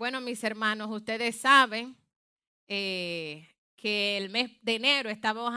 [0.00, 1.94] Bueno, mis hermanos, ustedes saben
[2.68, 5.52] eh, que el mes de enero estábamos,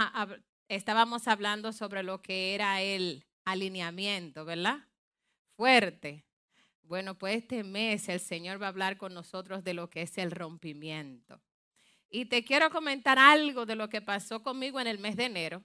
[0.67, 4.85] estábamos hablando sobre lo que era el alineamiento, ¿verdad?
[5.55, 6.25] Fuerte.
[6.81, 10.17] Bueno, pues este mes el Señor va a hablar con nosotros de lo que es
[10.17, 11.41] el rompimiento.
[12.09, 15.63] Y te quiero comentar algo de lo que pasó conmigo en el mes de enero.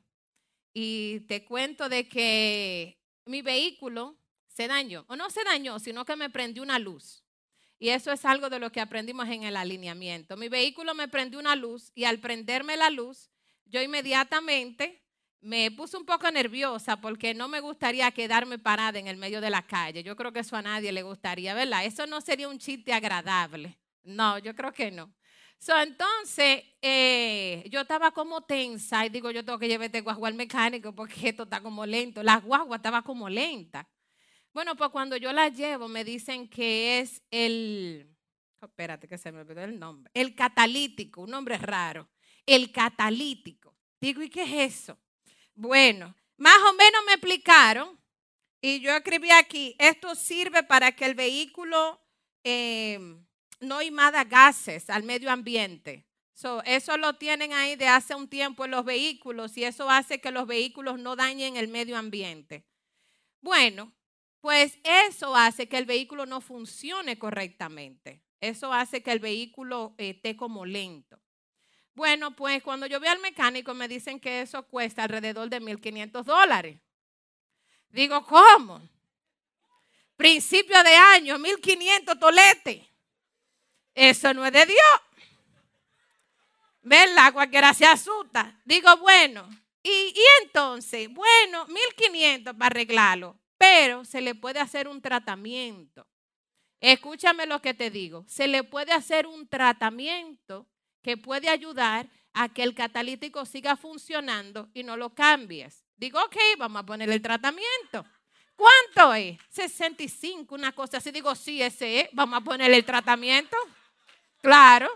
[0.73, 4.17] Y te cuento de que mi vehículo
[4.47, 7.25] se dañó, o no se dañó, sino que me prendió una luz.
[7.79, 10.37] Y eso es algo de lo que aprendimos en el alineamiento.
[10.37, 13.31] Mi vehículo me prendió una luz y al prenderme la luz,
[13.67, 15.05] yo inmediatamente
[15.41, 19.51] me puse un poco nerviosa porque no me gustaría quedarme parada en el medio de
[19.51, 20.03] la calle.
[20.03, 21.85] Yo creo que eso a nadie le gustaría, ¿verdad?
[21.85, 23.79] Eso no sería un chiste agradable.
[24.03, 25.15] No, yo creo que no.
[25.81, 30.35] entonces, eh, yo estaba como tensa y digo, yo tengo que llevar este guagua al
[30.35, 32.23] mecánico porque esto está como lento.
[32.23, 33.89] La guagua estaba como lenta.
[34.59, 38.13] Bueno, pues cuando yo la llevo me dicen que es el,
[38.61, 42.09] espérate que se me olvidó el nombre, el catalítico, un nombre raro,
[42.45, 43.77] el catalítico.
[44.01, 44.99] Digo, ¿y qué es eso?
[45.55, 48.01] Bueno, más o menos me explicaron
[48.61, 52.05] y yo escribí aquí, esto sirve para que el vehículo
[52.43, 53.25] em,
[53.61, 56.05] no emada gases al medio ambiente.
[56.65, 60.33] eso lo tienen ahí de hace un tiempo en los vehículos y eso hace que
[60.33, 62.67] los vehículos no dañen el medio ambiente.
[63.41, 63.95] Bueno,
[64.41, 68.23] pues eso hace que el vehículo no funcione correctamente.
[68.41, 71.21] Eso hace que el vehículo eh, esté como lento.
[71.95, 76.23] Bueno, pues cuando yo voy al mecánico me dicen que eso cuesta alrededor de 1.500
[76.23, 76.81] dólares.
[77.89, 78.81] Digo, ¿cómo?
[80.17, 82.87] Principio de año, 1.500 toletes.
[83.95, 84.79] Eso no es de Dios.
[86.83, 87.33] ¿Verdad?
[87.33, 88.61] Cualquiera se asusta.
[88.65, 89.49] Digo, bueno,
[89.83, 96.07] y, y entonces, bueno, 1.500 para arreglarlo pero se le puede hacer un tratamiento.
[96.81, 98.25] Escúchame lo que te digo.
[98.29, 100.69] Se le puede hacer un tratamiento
[101.03, 105.85] que puede ayudar a que el catalítico siga funcionando y no lo cambies.
[105.97, 108.07] Digo, ok, vamos a poner el tratamiento.
[108.55, 109.39] ¿Cuánto es?
[109.51, 111.11] 65, una cosa así.
[111.11, 112.09] Digo, sí, ese es.
[112.13, 113.57] Vamos a poner el tratamiento.
[114.41, 114.89] Claro.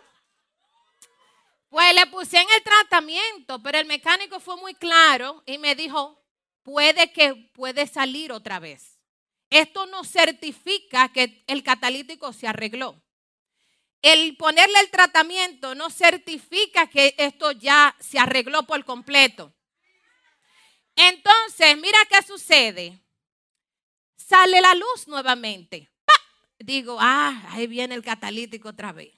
[1.69, 6.22] Pues le puse en el tratamiento, pero el mecánico fue muy claro y me dijo,
[6.63, 8.99] puede que puede salir otra vez.
[9.51, 13.03] Esto no certifica que el catalítico se arregló.
[14.01, 19.55] El ponerle el tratamiento no certifica que esto ya se arregló por completo.
[20.97, 22.99] Entonces, mira qué sucede.
[24.17, 25.91] Sale la luz nuevamente.
[26.59, 29.13] Digo, ah, ahí viene el catalítico otra vez.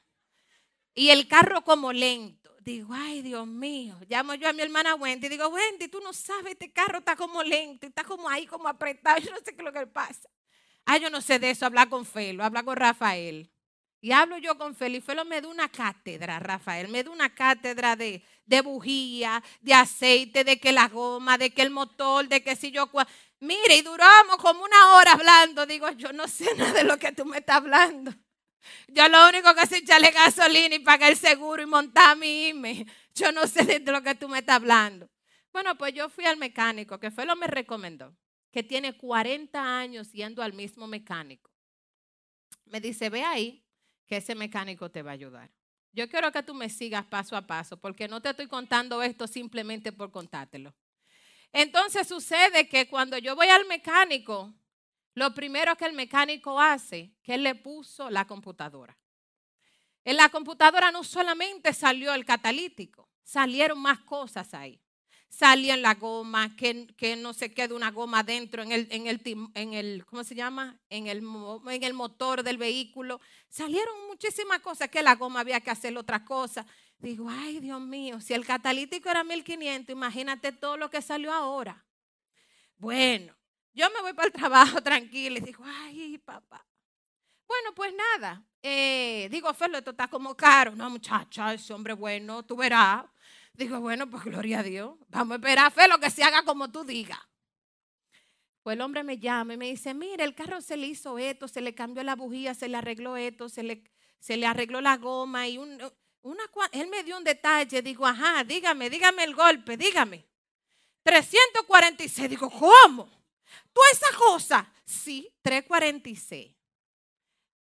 [0.94, 5.26] Y el carro como lento digo, ay Dios mío, llamo yo a mi hermana Wendy
[5.26, 8.68] y digo, Wendy, tú no sabes, este carro está como lento, está como ahí, como
[8.68, 10.28] apretado, yo no sé qué es lo que pasa.
[10.86, 13.50] Ay, yo no sé de eso, habla con Felo, habla con Rafael.
[14.00, 17.34] Y hablo yo con Felo y Felo me da una cátedra, Rafael, me da una
[17.34, 22.42] cátedra de, de bujía, de aceite, de que la goma, de que el motor, de
[22.42, 22.90] que si yo...
[23.40, 25.66] Mire, y duramos como una hora hablando.
[25.66, 28.12] Digo, yo no sé nada de lo que tú me estás hablando.
[28.88, 32.46] Yo lo único que sé es echarle gasolina y pagar el seguro y montar mi
[32.46, 32.90] email.
[33.14, 35.08] Yo no sé de lo que tú me estás hablando.
[35.52, 38.16] Bueno, pues yo fui al mecánico, que fue lo que me recomendó,
[38.50, 41.50] que tiene 40 años yendo al mismo mecánico.
[42.66, 43.64] Me dice, ve ahí,
[44.06, 45.50] que ese mecánico te va a ayudar.
[45.92, 49.28] Yo quiero que tú me sigas paso a paso, porque no te estoy contando esto
[49.28, 50.74] simplemente por contártelo.
[51.52, 54.52] Entonces sucede que cuando yo voy al mecánico,
[55.14, 58.96] lo primero que el mecánico hace, que él le puso la computadora.
[60.04, 64.80] En la computadora no solamente salió el catalítico, salieron más cosas ahí.
[65.28, 69.08] Salió en la goma, que, que, no se quede una goma dentro en el, en
[69.08, 69.20] el,
[69.54, 70.78] en el ¿cómo se llama?
[70.90, 71.24] En el,
[71.68, 73.20] en el motor del vehículo.
[73.48, 76.64] Salieron muchísimas cosas, que la goma había que hacer otra cosa.
[76.98, 81.84] Digo, ay Dios mío, si el catalítico era 1500, imagínate todo lo que salió ahora.
[82.76, 83.33] Bueno,
[83.74, 86.64] yo me voy para el trabajo tranquila y digo, ay, papá.
[87.46, 88.42] Bueno, pues nada.
[88.62, 90.74] Eh, digo, Felo, esto está como caro.
[90.74, 93.04] No, muchacha, ese hombre bueno, tú verás.
[93.52, 94.96] Digo, bueno, pues gloria a Dios.
[95.08, 97.20] Vamos a esperar, Felo, que se haga como tú digas.
[98.62, 101.46] Pues el hombre me llama y me dice, mire, el carro se le hizo esto,
[101.48, 103.84] se le cambió la bujía, se le arregló esto, se le,
[104.18, 105.78] se le arregló la goma y un,
[106.22, 107.82] una, él me dio un detalle.
[107.82, 110.26] Digo, ajá, dígame, dígame el golpe, dígame.
[111.02, 112.30] 346.
[112.30, 113.23] Digo, ¿cómo?
[113.72, 114.72] Toda esa cosa.
[114.84, 116.54] Sí, 346.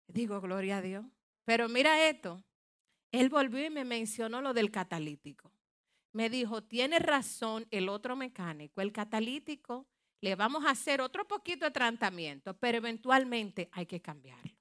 [0.07, 1.05] Digo, gloria a Dios.
[1.45, 2.43] Pero mira esto.
[3.11, 5.51] Él volvió y me mencionó lo del catalítico.
[6.11, 8.81] Me dijo, tiene razón el otro mecánico.
[8.81, 9.87] El catalítico
[10.21, 14.51] le vamos a hacer otro poquito de tratamiento, pero eventualmente hay que cambiarlo.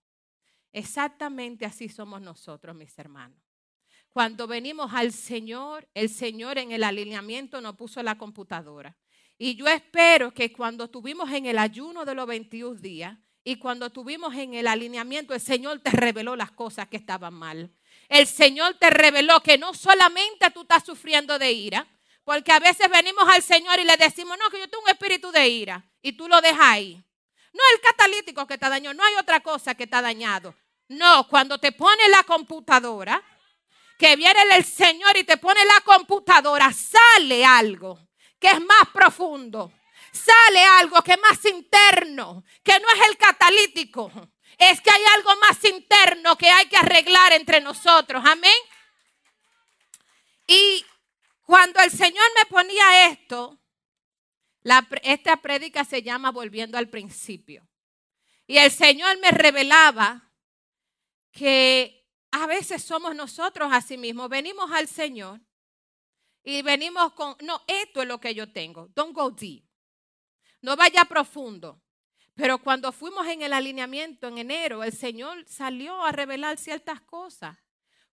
[0.73, 3.39] Exactamente así somos nosotros, mis hermanos.
[4.11, 8.97] Cuando venimos al Señor, el Señor en el alineamiento nos puso la computadora.
[9.39, 13.87] Y yo espero que cuando estuvimos en el ayuno de los 21 días y cuando
[13.87, 17.73] estuvimos en el alineamiento, el Señor te reveló las cosas que estaban mal.
[18.09, 21.87] El Señor te reveló que no solamente tú estás sufriendo de ira,
[22.25, 25.31] porque a veces venimos al Señor y le decimos, no, que yo tengo un espíritu
[25.31, 26.97] de ira, y tú lo dejas ahí.
[27.53, 30.55] No es el catalítico que está dañado, no hay otra cosa que está dañado.
[30.89, 33.23] No, cuando te pone la computadora,
[33.99, 38.08] que viene el Señor y te pone la computadora, sale algo
[38.39, 39.73] que es más profundo.
[40.13, 44.11] Sale algo que es más interno, que no es el catalítico.
[44.57, 48.23] Es que hay algo más interno que hay que arreglar entre nosotros.
[48.25, 48.57] Amén.
[50.47, 50.85] Y
[51.43, 53.59] cuando el Señor me ponía esto,
[55.03, 57.67] esta prédica se llama Volviendo al principio.
[58.47, 60.33] Y el Señor me revelaba
[61.33, 64.29] que a veces somos nosotros así mismos.
[64.29, 65.41] Venimos al Señor
[66.43, 68.89] y venimos con, no, esto es lo que yo tengo.
[68.95, 69.65] Don't go deep.
[70.63, 71.83] No vaya profundo.
[72.35, 77.59] Pero cuando fuimos en el alineamiento en enero, el Señor salió a revelar ciertas cosas,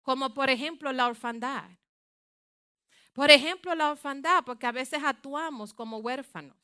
[0.01, 1.69] como por ejemplo la orfandad.
[3.15, 6.57] Por ejemplo, la orfandad, porque a veces actuamos como huérfanos.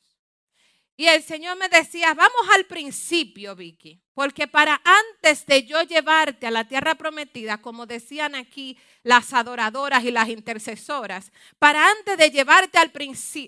[0.96, 6.46] Y el Señor me decía, vamos al principio, Vicky, porque para antes de yo llevarte
[6.46, 12.30] a la tierra prometida, como decían aquí las adoradoras y las intercesoras, para antes de
[12.30, 12.92] llevarte al,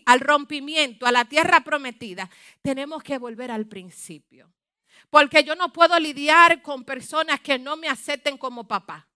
[0.07, 2.31] al rompimiento, a la tierra prometida,
[2.63, 4.51] tenemos que volver al principio.
[5.11, 9.07] Porque yo no puedo lidiar con personas que no me acepten como papá.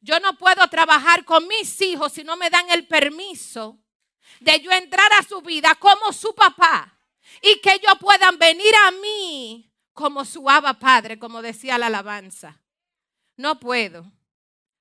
[0.00, 3.78] Yo no puedo trabajar con mis hijos si no me dan el permiso
[4.40, 6.96] de yo entrar a su vida como su papá
[7.42, 12.60] y que ellos puedan venir a mí como su aba padre, como decía la alabanza.
[13.36, 14.10] No puedo,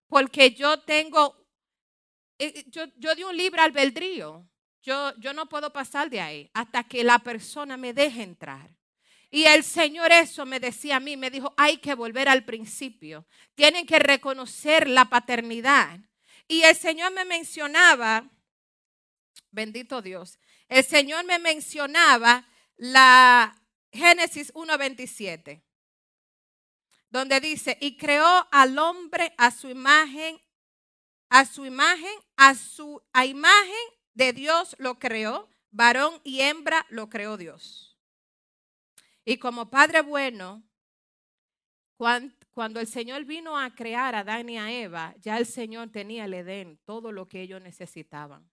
[0.07, 1.35] porque yo tengo,
[2.37, 4.45] eh, yo, yo di un libre albedrío.
[4.81, 8.75] Yo, yo no puedo pasar de ahí hasta que la persona me deje entrar.
[9.29, 13.27] Y el Señor eso me decía a mí, me dijo, hay que volver al principio.
[13.55, 15.99] Tienen que reconocer la paternidad.
[16.47, 18.27] Y el Señor me mencionaba,
[19.51, 23.55] bendito Dios, el Señor me mencionaba la
[23.91, 25.63] Génesis 1.27,
[27.09, 30.39] donde dice, y creó al hombre a su imagen,
[31.29, 33.75] a su imagen, a su a imagen
[34.13, 37.97] de Dios lo creó, varón y hembra lo creó Dios.
[39.25, 40.63] Y como Padre bueno,
[42.51, 46.25] cuando el Señor vino a crear a Adán y a Eva, ya el Señor tenía
[46.25, 48.49] el Edén, todo lo que ellos necesitaban.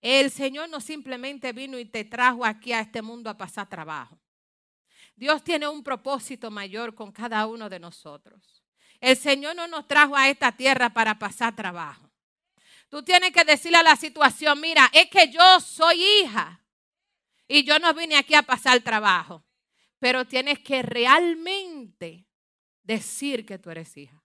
[0.00, 4.18] El Señor no simplemente vino y te trajo aquí a este mundo a pasar trabajo.
[5.16, 8.62] Dios tiene un propósito mayor con cada uno de nosotros.
[9.00, 12.08] El Señor no nos trajo a esta tierra para pasar trabajo.
[12.88, 16.64] Tú tienes que decirle a la situación, mira, es que yo soy hija
[17.46, 19.44] y yo no vine aquí a pasar trabajo,
[19.98, 22.26] pero tienes que realmente
[22.82, 24.22] decir que tú eres hija,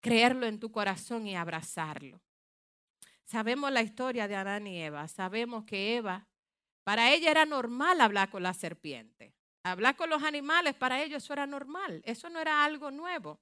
[0.00, 2.20] creerlo en tu corazón y abrazarlo.
[3.26, 5.08] Sabemos la historia de Adán y Eva.
[5.08, 6.26] Sabemos que Eva,
[6.84, 9.34] para ella era normal hablar con la serpiente.
[9.64, 12.00] Hablar con los animales, para ellos eso era normal.
[12.04, 13.40] Eso no era algo nuevo.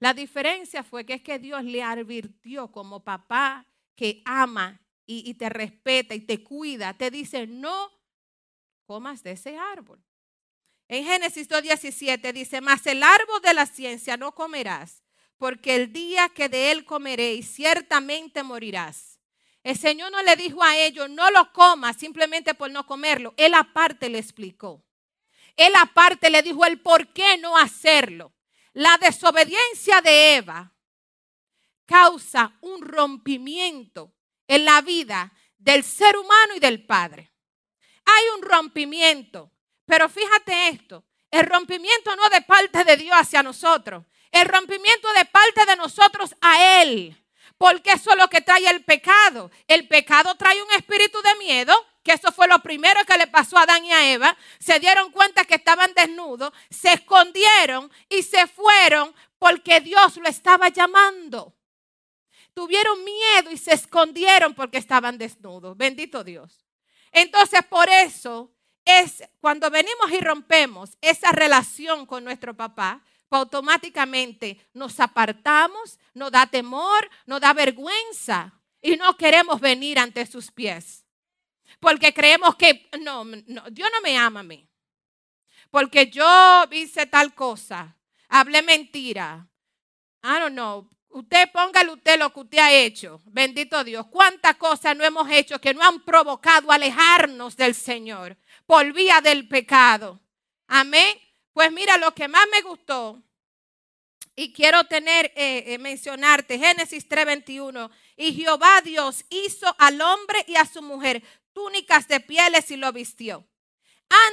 [0.00, 5.48] La diferencia fue que es que Dios le advirtió como papá que ama y, te
[5.48, 6.92] respeta y te cuida.
[6.94, 7.92] Te dice, no
[8.84, 10.02] comas de ese árbol.
[10.88, 15.04] En Génesis 2.17 dice, mas el árbol de la ciencia no comerás,
[15.36, 19.11] porque el día que de él comeréis, ciertamente morirás.
[19.62, 23.34] El Señor no le dijo a ellos, no lo comas simplemente por no comerlo.
[23.36, 24.84] Él aparte le explicó.
[25.56, 28.32] Él aparte le dijo el por qué no hacerlo.
[28.72, 30.72] La desobediencia de Eva
[31.86, 34.14] causa un rompimiento
[34.48, 37.30] en la vida del ser humano y del Padre.
[38.04, 39.52] Hay un rompimiento,
[39.84, 45.24] pero fíjate esto, el rompimiento no de parte de Dios hacia nosotros, el rompimiento de
[45.26, 47.21] parte de nosotros a Él.
[47.62, 49.48] Porque eso es lo que trae el pecado.
[49.68, 53.56] El pecado trae un espíritu de miedo, que eso fue lo primero que le pasó
[53.56, 54.36] a Adán y a Eva.
[54.58, 60.70] Se dieron cuenta que estaban desnudos, se escondieron y se fueron porque Dios lo estaba
[60.70, 61.54] llamando.
[62.52, 65.76] Tuvieron miedo y se escondieron porque estaban desnudos.
[65.76, 66.66] Bendito Dios.
[67.12, 68.50] Entonces, por eso
[68.84, 73.04] es cuando venimos y rompemos esa relación con nuestro papá,
[73.36, 80.50] automáticamente nos apartamos, nos da temor, nos da vergüenza y no queremos venir ante sus
[80.50, 81.04] pies.
[81.80, 83.24] Porque creemos que no,
[83.70, 84.68] Dios no me ama a mí.
[85.70, 87.96] Porque yo hice tal cosa.
[88.28, 89.48] hablé mentira.
[90.22, 90.88] I don't know.
[91.08, 93.20] Usted póngale usted lo que usted ha hecho.
[93.26, 94.06] Bendito Dios.
[94.06, 98.36] ¿Cuántas cosas no hemos hecho que no han provocado alejarnos del Señor
[98.66, 100.20] por vía del pecado?
[100.68, 101.21] Amén.
[101.52, 103.22] Pues mira, lo que más me gustó
[104.34, 107.90] y quiero tener, eh, eh, mencionarte, Génesis 3:21.
[108.16, 112.92] Y Jehová Dios hizo al hombre y a su mujer túnicas de pieles y lo
[112.92, 113.46] vistió.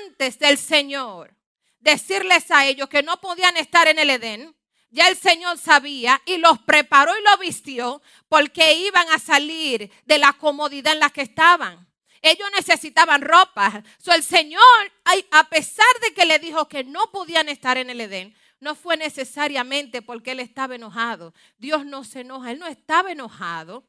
[0.05, 1.35] Antes del Señor
[1.79, 4.55] decirles a ellos que no podían estar en el Edén,
[4.89, 10.17] ya el Señor sabía y los preparó y los vistió porque iban a salir de
[10.17, 11.88] la comodidad en la que estaban.
[12.21, 13.83] Ellos necesitaban ropa.
[13.97, 14.61] So, el Señor,
[15.31, 18.97] a pesar de que le dijo que no podían estar en el Edén, no fue
[18.97, 21.33] necesariamente porque Él estaba enojado.
[21.57, 23.83] Dios no se enoja, Él no estaba enojado.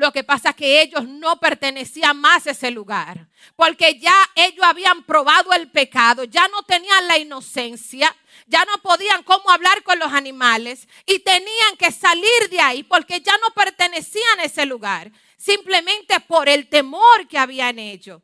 [0.00, 4.64] Lo que pasa es que ellos no pertenecían más a ese lugar, porque ya ellos
[4.64, 8.16] habían probado el pecado, ya no tenían la inocencia,
[8.46, 13.20] ya no podían cómo hablar con los animales y tenían que salir de ahí porque
[13.20, 18.22] ya no pertenecían a ese lugar, simplemente por el temor que había en ellos.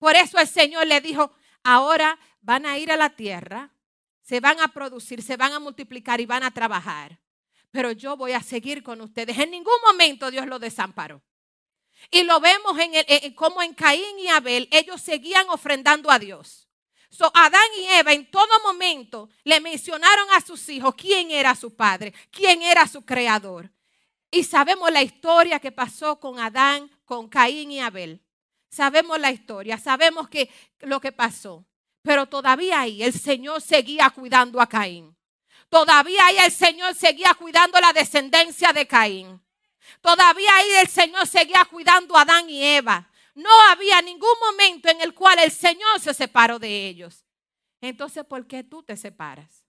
[0.00, 1.32] Por eso el Señor le dijo,
[1.62, 3.70] ahora van a ir a la tierra,
[4.22, 7.20] se van a producir, se van a multiplicar y van a trabajar
[7.70, 9.38] pero yo voy a seguir con ustedes.
[9.38, 11.22] En ningún momento Dios lo desamparó.
[12.10, 16.68] Y lo vemos en como en Caín y Abel, ellos seguían ofrendando a Dios.
[17.10, 21.74] So, Adán y Eva en todo momento le mencionaron a sus hijos quién era su
[21.74, 23.70] padre, quién era su creador.
[24.30, 28.22] Y sabemos la historia que pasó con Adán, con Caín y Abel.
[28.68, 31.64] Sabemos la historia, sabemos que lo que pasó.
[32.02, 35.15] Pero todavía ahí el Señor seguía cuidando a Caín.
[35.68, 39.40] Todavía ahí el Señor seguía cuidando la descendencia de Caín.
[40.00, 43.10] Todavía ahí el Señor seguía cuidando a Adán y Eva.
[43.34, 47.24] No había ningún momento en el cual el Señor se separó de ellos.
[47.80, 49.64] Entonces, ¿por qué tú te separas?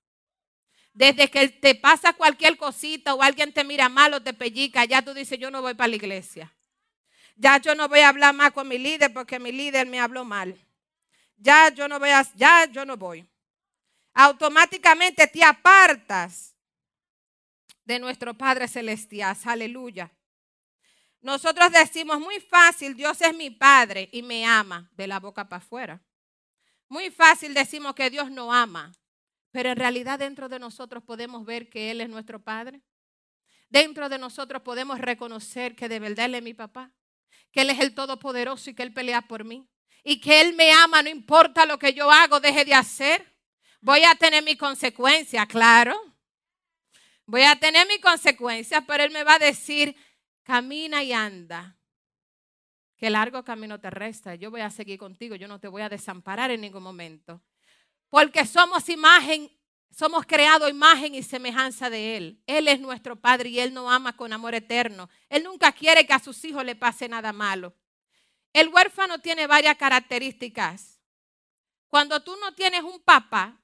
[0.94, 5.02] Desde que te pasa cualquier cosita o alguien te mira mal o te pellica, ya
[5.02, 6.54] tú dices, yo no voy para la iglesia.
[7.36, 10.24] Ya yo no voy a hablar más con mi líder porque mi líder me habló
[10.26, 10.58] mal.
[11.36, 13.28] Ya yo no voy a, ya yo no voy
[14.18, 16.56] automáticamente te apartas
[17.86, 19.38] de nuestro Padre Celestial.
[19.46, 20.12] Aleluya.
[21.22, 25.62] Nosotros decimos muy fácil, Dios es mi Padre y me ama de la boca para
[25.62, 26.02] afuera.
[26.90, 28.92] Muy fácil decimos que Dios no ama,
[29.52, 32.82] pero en realidad dentro de nosotros podemos ver que Él es nuestro Padre.
[33.70, 36.92] Dentro de nosotros podemos reconocer que de verdad Él es mi papá,
[37.52, 39.68] que Él es el Todopoderoso y que Él pelea por mí.
[40.04, 43.37] Y que Él me ama, no importa lo que yo hago, deje de hacer.
[43.82, 45.96] Voy a tener mi consecuencia, claro.
[47.26, 49.96] Voy a tener mi consecuencia, pero Él me va a decir,
[50.44, 51.78] camina y anda.
[52.96, 54.36] Que largo camino te resta.
[54.36, 55.36] Yo voy a seguir contigo.
[55.36, 57.44] Yo no te voy a desamparar en ningún momento.
[58.10, 59.52] Porque somos imagen,
[59.92, 62.42] somos creados imagen y semejanza de Él.
[62.48, 65.10] Él es nuestro Padre y Él nos ama con amor eterno.
[65.30, 67.76] Él nunca quiere que a sus hijos le pase nada malo.
[68.52, 71.00] El huérfano tiene varias características.
[71.88, 73.62] Cuando tú no tienes un papá,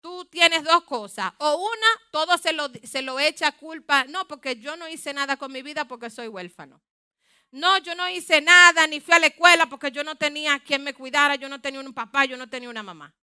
[0.00, 1.32] tú tienes dos cosas.
[1.38, 4.04] O una, todo se lo, se lo echa culpa.
[4.04, 6.80] No, porque yo no hice nada con mi vida porque soy huérfano.
[7.50, 10.84] No, yo no hice nada, ni fui a la escuela porque yo no tenía quien
[10.84, 13.14] me cuidara, yo no tenía un papá, yo no tenía una mamá.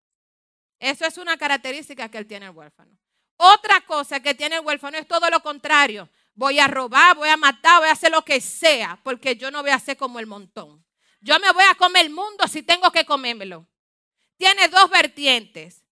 [0.80, 2.98] Eso es una característica que él tiene el huérfano.
[3.38, 6.10] Otra cosa que tiene el huérfano es todo lo contrario.
[6.34, 9.62] Voy a robar, voy a matar, voy a hacer lo que sea, porque yo no
[9.62, 10.84] voy a hacer como el montón.
[11.22, 13.68] Yo me voy a comer el mundo si tengo que comérmelo.
[14.38, 15.85] Tiene dos vertientes.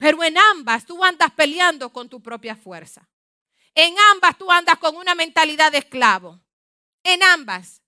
[0.00, 3.06] Pero en ambas tú andas peleando con tu propia fuerza.
[3.74, 6.40] En ambas tú andas con una mentalidad de esclavo.
[7.02, 7.82] En ambas.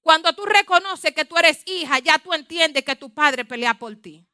[0.00, 3.94] Cuando tú reconoces que tú eres hija, ya tú entiendes que tu padre pelea por
[3.94, 4.26] ti.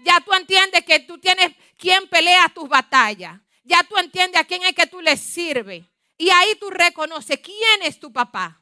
[0.00, 3.40] Ya tú entiendes que tú tienes quien pelea tus batallas.
[3.62, 5.84] Ya tú entiendes a quién es que tú le sirves.
[6.18, 8.60] Y ahí tú reconoces quién es tu papá.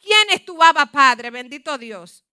[0.00, 1.30] ¿Quién es tu baba padre?
[1.30, 2.24] Bendito Dios.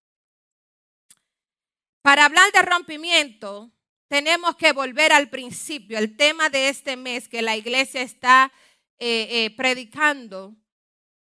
[2.04, 3.72] Para hablar de rompimiento,
[4.08, 5.98] tenemos que volver al principio.
[5.98, 8.52] El tema de este mes que la iglesia está
[9.00, 10.56] eh, eh, predicando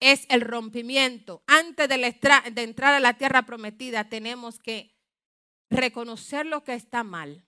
[0.00, 1.42] es el rompimiento.
[1.46, 4.96] Antes de, entrar a la tierra prometida tenemos que
[5.68, 7.46] reconocer lo que está mal,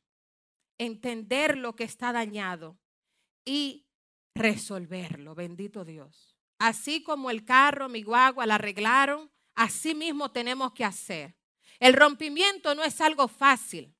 [0.78, 2.78] entender lo que está dañado
[3.44, 3.88] y
[4.34, 5.34] resolverlo.
[5.34, 6.36] Bendito Dios.
[6.58, 11.34] Así como el carro, mi guagua la arreglaron, así mismo tenemos que hacer.
[11.80, 13.96] El rompimiento no es algo fácil.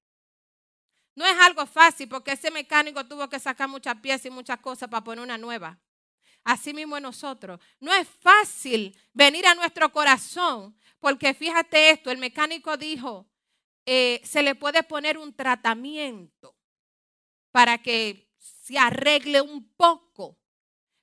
[1.14, 4.88] No es algo fácil porque ese mecánico tuvo que sacar muchas piezas y muchas cosas
[4.88, 5.78] para poner una nueva.
[6.44, 7.60] Así mismo en nosotros.
[7.80, 13.26] No es fácil venir a nuestro corazón porque fíjate esto, el mecánico dijo,
[13.84, 16.56] eh, se le puede poner un tratamiento
[17.50, 20.38] para que se arregle un poco,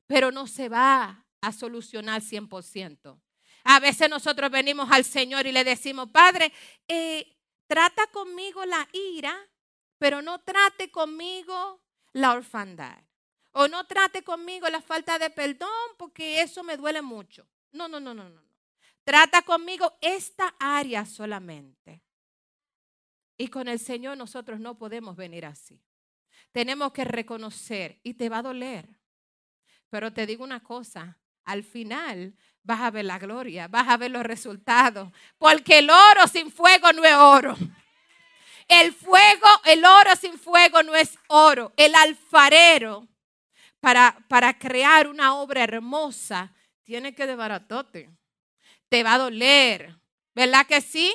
[0.08, 3.20] pero no se va a solucionar 100%.
[3.66, 6.52] A veces nosotros venimos al Señor y le decimos, Padre,
[6.88, 7.38] eh,
[7.68, 9.38] trata conmigo la ira,
[10.00, 11.82] pero no trate conmigo
[12.14, 12.98] la orfandad.
[13.52, 17.48] O no trate conmigo la falta de perdón porque eso me duele mucho.
[17.72, 18.42] No, no, no, no, no.
[19.04, 22.04] Trata conmigo esta área solamente.
[23.38, 25.82] Y con el Señor nosotros no podemos venir así.
[26.52, 29.00] Tenemos que reconocer y te va a doler.
[29.90, 34.12] Pero te digo una cosa, al final vas a ver la gloria, vas a ver
[34.12, 37.58] los resultados, porque el oro sin fuego no es oro.
[38.70, 41.74] El fuego, el oro sin fuego no es oro.
[41.76, 43.08] El alfarero
[43.82, 48.10] para, para crear una obra hermosa tiene que desbaratote.
[48.88, 49.96] Te va a doler,
[50.34, 51.14] ¿verdad que sí?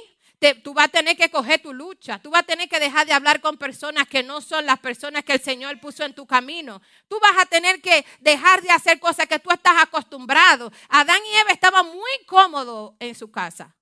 [0.52, 2.18] tú vas a tener que coger tu lucha.
[2.18, 5.24] Tú vas a tener que dejar de hablar con personas que no son las personas
[5.24, 6.82] que el Señor puso en tu camino.
[7.08, 10.70] Tú vas a tener que dejar de hacer cosas que tú estás acostumbrado.
[10.90, 13.74] Adán y Eva estaban muy cómodos en su casa.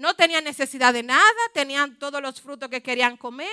[0.00, 3.50] No tenían necesidad de nada, tenían todos los frutos que querían comer,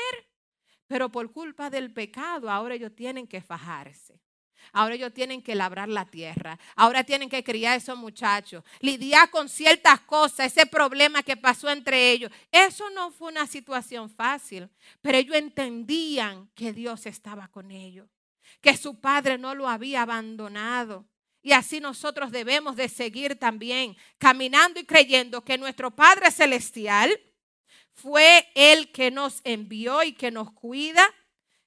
[0.87, 4.21] pero por culpa del pecado ahora ellos tienen que fajarse.
[4.71, 6.57] Ahora ellos tienen que labrar la tierra.
[6.77, 8.63] Ahora tienen que criar a esos muchachos.
[8.79, 12.31] Lidiar con ciertas cosas, ese problema que pasó entre ellos.
[12.49, 14.69] Eso no fue una situación fácil.
[15.01, 18.07] Pero ellos entendían que Dios estaba con ellos.
[18.61, 21.05] Que su padre no lo había abandonado.
[21.41, 27.19] Y así nosotros debemos de seguir también caminando y creyendo que nuestro Padre Celestial
[27.93, 31.07] fue el que nos envió y que nos cuida.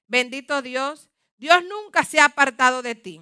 [0.07, 1.09] Bendito Dios.
[1.37, 3.21] Dios nunca se ha apartado de ti.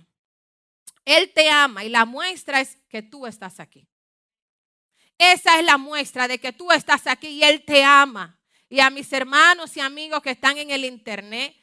[1.05, 3.87] Él te ama y la muestra es que tú estás aquí.
[5.17, 8.39] Esa es la muestra de que tú estás aquí y Él te ama.
[8.69, 11.55] Y a mis hermanos y amigos que están en el internet,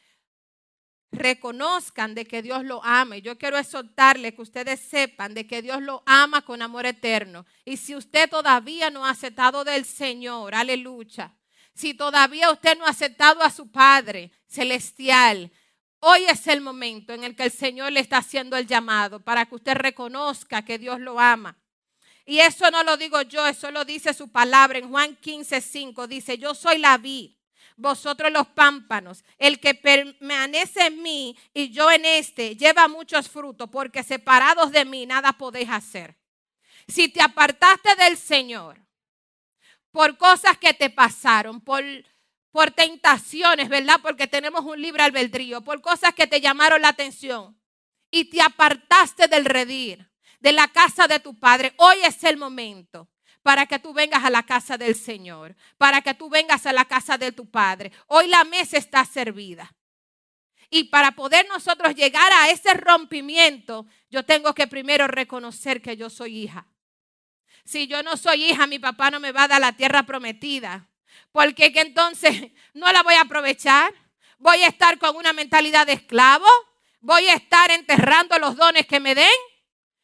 [1.16, 3.18] reconozcan de que Dios lo ama.
[3.18, 7.44] Yo quiero exhortarle que ustedes sepan de que Dios lo ama con amor eterno.
[7.64, 11.34] Y si usted todavía no ha aceptado del Señor, aleluya.
[11.74, 15.50] Si todavía usted no ha aceptado a su Padre celestial,
[16.00, 19.46] Hoy es el momento en el que el Señor le está haciendo el llamado para
[19.46, 21.56] que usted reconozca que Dios lo ama.
[22.24, 26.06] Y eso no lo digo yo, eso lo dice su palabra en Juan 15, 5.
[26.06, 27.32] Dice, yo soy la vid,
[27.76, 29.24] vosotros los pámpanos.
[29.38, 34.84] El que permanece en mí y yo en este lleva muchos frutos, porque separados de
[34.84, 36.16] mí nada podéis hacer.
[36.88, 38.80] Si te apartaste del Señor
[39.90, 41.84] por cosas que te pasaron, por
[42.56, 44.00] por tentaciones, ¿verdad?
[44.00, 47.54] Porque tenemos un libre albedrío, por cosas que te llamaron la atención
[48.10, 50.10] y te apartaste del redir,
[50.40, 51.74] de la casa de tu padre.
[51.76, 53.10] Hoy es el momento
[53.46, 56.84] para que tú vengas a la casa del Señor, para que tú vengas a la
[56.84, 57.92] casa de tu padre.
[58.08, 59.72] Hoy la mesa está servida.
[60.68, 66.10] Y para poder nosotros llegar a ese rompimiento, yo tengo que primero reconocer que yo
[66.10, 66.66] soy hija.
[67.64, 70.88] Si yo no soy hija, mi papá no me va a dar la tierra prometida
[71.30, 73.94] porque que entonces no la voy a aprovechar.
[74.38, 76.48] Voy a estar con una mentalidad de esclavo.
[76.98, 79.38] Voy a estar enterrando los dones que me den.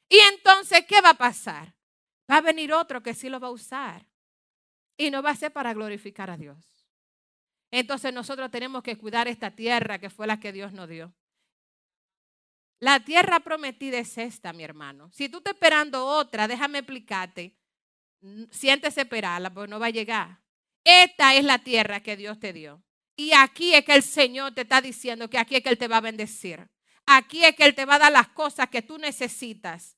[0.08, 1.74] Y entonces, ¿qué va a pasar?
[2.30, 4.06] Va a venir otro que sí lo va a usar.
[4.96, 6.86] Y no va a ser para glorificar a Dios.
[7.70, 11.14] Entonces nosotros tenemos que cuidar esta tierra que fue la que Dios nos dio.
[12.80, 15.10] La tierra prometida es esta, mi hermano.
[15.12, 17.56] Si tú estás esperando otra, déjame explicarte.
[18.50, 20.40] Siéntese esperarla, porque no va a llegar.
[20.84, 22.82] Esta es la tierra que Dios te dio.
[23.16, 25.88] Y aquí es que el Señor te está diciendo que aquí es que Él te
[25.88, 26.68] va a bendecir.
[27.06, 29.96] Aquí es que Él te va a dar las cosas que tú necesitas.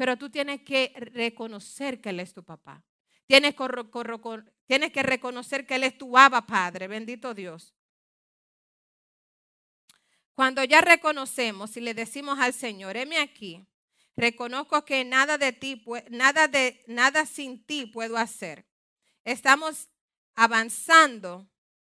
[0.00, 2.82] Pero tú tienes que reconocer que Él es tu papá.
[3.26, 6.88] Tienes que, reconocer que Él es tu aba, Padre.
[6.88, 7.74] Bendito Dios.
[10.32, 13.66] Cuando ya reconocemos y le decimos al Señor, heme aquí,
[14.16, 18.66] reconozco que nada de ti, nada de nada sin ti puedo hacer.
[19.22, 19.90] Estamos
[20.34, 21.46] avanzando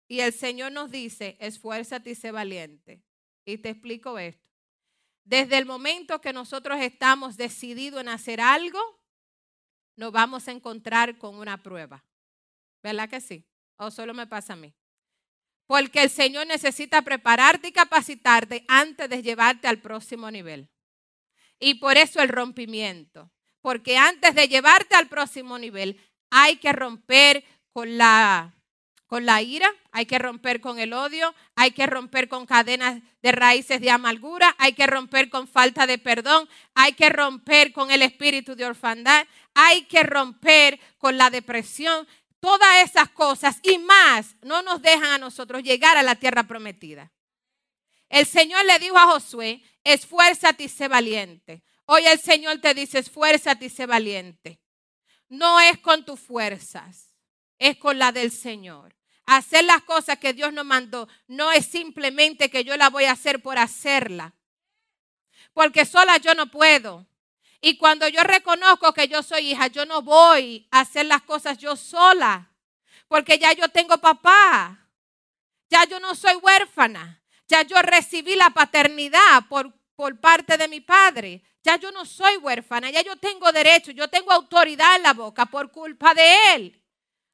[0.07, 3.03] y el Señor nos dice, esfuérzate y sé valiente.
[3.45, 4.50] Y te explico esto.
[5.32, 8.82] Desde el momento que nosotros estamos decididos en hacer algo,
[9.96, 12.04] nos vamos a encontrar con una prueba.
[12.84, 13.48] ¿Verdad que sí?
[13.78, 14.74] ¿O solo me pasa a mí?
[15.67, 20.70] Porque el Señor necesita prepararte y capacitarte antes de llevarte al próximo nivel.
[21.60, 23.32] Y por eso el rompimiento.
[23.62, 25.98] Porque antes de llevarte al próximo nivel,
[26.30, 28.54] hay que romper con la,
[29.12, 33.34] con la ira, hay que romper con el odio, hay que romper con cadenas de
[33.34, 38.04] raíces de amargura, hay que romper con falta de perdón, hay que romper con el
[38.04, 42.08] espíritu de orfandad, hay que romper con la depresión.
[42.39, 47.12] Todas esas cosas y más no nos dejan a nosotros llegar a la tierra prometida.
[48.08, 51.63] El Señor le dijo a Josué, esfuérzate y sé valiente.
[51.84, 54.62] Hoy el Señor te dice, esfuérzate y sé valiente.
[55.28, 57.13] No es con tus fuerzas,
[57.60, 59.00] es con la del Señor.
[59.25, 63.12] Hacer las cosas que Dios nos mandó no es simplemente que yo la voy a
[63.12, 64.34] hacer por hacerla.
[65.53, 67.05] Porque sola yo no puedo.
[67.62, 71.60] Y cuando yo reconozco que yo soy hija, yo no voy a hacer las cosas
[71.60, 72.49] yo sola.
[73.07, 74.79] Porque ya yo tengo papá.
[75.69, 77.21] Ya yo no soy huérfana.
[77.47, 81.43] Ya yo recibí la paternidad por, por parte de mi padre.
[81.63, 82.89] Ya yo no soy huérfana.
[82.89, 83.91] Ya yo tengo derecho.
[83.91, 86.81] Yo tengo autoridad en la boca por culpa de él.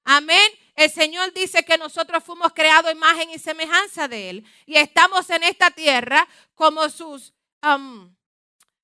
[0.09, 0.49] Amén.
[0.73, 4.45] El Señor dice que nosotros fuimos creados imagen y semejanza de Él.
[4.65, 8.15] Y estamos en esta tierra como sus, um,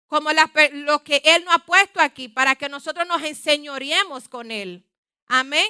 [0.08, 4.86] como lo que Él nos ha puesto aquí para que nosotros nos enseñoreemos con Él.
[5.28, 5.66] Amén.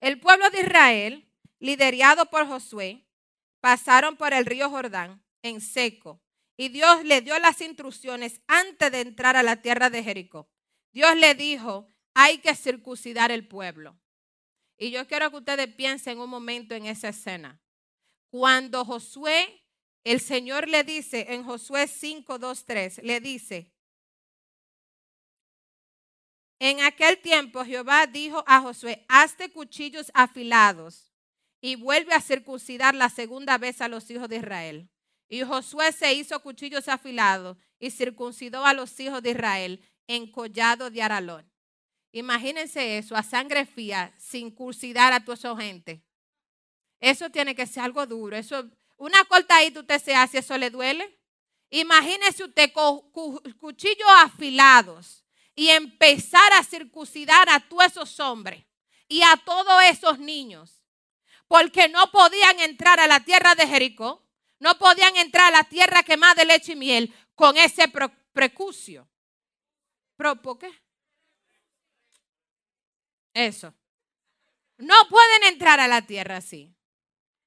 [0.00, 1.26] El pueblo de Israel,
[1.58, 3.06] liderado por Josué,
[3.60, 6.20] pasaron por el río Jordán en seco.
[6.58, 10.46] Y Dios le dio las instrucciones antes de entrar a la tierra de Jericó.
[10.92, 11.88] Dios le dijo,
[12.20, 13.96] hay que circuncidar el pueblo.
[14.76, 17.60] Y yo quiero que ustedes piensen un momento en esa escena.
[18.28, 19.64] Cuando Josué,
[20.02, 23.72] el Señor le dice en Josué 5, 2, 3, le dice,
[26.58, 31.12] en aquel tiempo Jehová dijo a Josué, hazte cuchillos afilados
[31.60, 34.90] y vuelve a circuncidar la segunda vez a los hijos de Israel.
[35.28, 40.90] Y Josué se hizo cuchillos afilados y circuncidó a los hijos de Israel en collado
[40.90, 41.48] de Aralón.
[42.12, 46.02] Imagínense eso, a sangre fría, sin cursidar a toda esa gente.
[47.00, 48.36] Eso tiene que ser algo duro.
[48.36, 51.18] Eso, una cortadita usted se hace, eso le duele.
[51.70, 53.10] Imagínese usted con
[53.58, 58.64] cuchillos afilados y empezar a circuncidar a todos esos hombres
[59.06, 60.82] y a todos esos niños.
[61.46, 64.26] Porque no podían entrar a la tierra de Jericó,
[64.60, 67.84] no podían entrar a la tierra quemada de leche y miel con ese
[68.32, 69.08] precucio.
[70.16, 70.70] ¿Por qué?
[73.38, 73.72] Eso.
[74.78, 76.74] No pueden entrar a la tierra así.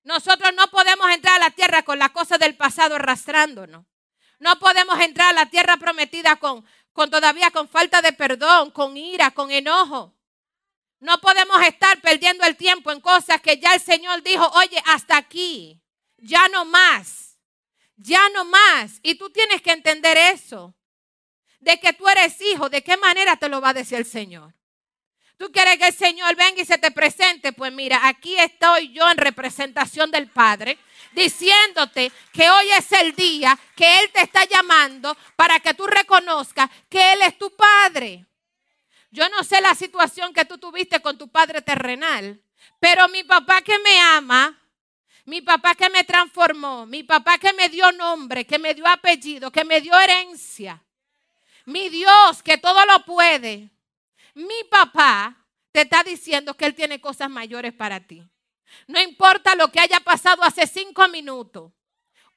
[0.03, 3.85] Nosotros no podemos entrar a la tierra con las cosas del pasado arrastrándonos.
[4.39, 8.95] No podemos entrar a la tierra prometida con, con todavía con falta de perdón, con
[8.95, 10.15] ira, con enojo.
[11.01, 15.17] No podemos estar perdiendo el tiempo en cosas que ya el Señor dijo, oye, hasta
[15.17, 15.81] aquí,
[16.19, 17.37] ya no más,
[17.97, 19.01] ya no más.
[19.03, 20.73] Y tú tienes que entender eso,
[21.59, 24.53] de que tú eres hijo, de qué manera te lo va a decir el Señor.
[25.41, 27.51] Tú quieres que el Señor venga y se te presente.
[27.51, 30.77] Pues mira, aquí estoy yo en representación del Padre,
[31.13, 36.69] diciéndote que hoy es el día que Él te está llamando para que tú reconozcas
[36.87, 38.23] que Él es tu Padre.
[39.09, 42.39] Yo no sé la situación que tú tuviste con tu Padre terrenal,
[42.79, 44.55] pero mi papá que me ama,
[45.25, 49.51] mi papá que me transformó, mi papá que me dio nombre, que me dio apellido,
[49.51, 50.83] que me dio herencia,
[51.65, 53.71] mi Dios que todo lo puede
[54.35, 55.37] mi papá
[55.71, 58.23] te está diciendo que Él tiene cosas mayores para ti.
[58.87, 61.71] No importa lo que haya pasado hace cinco minutos.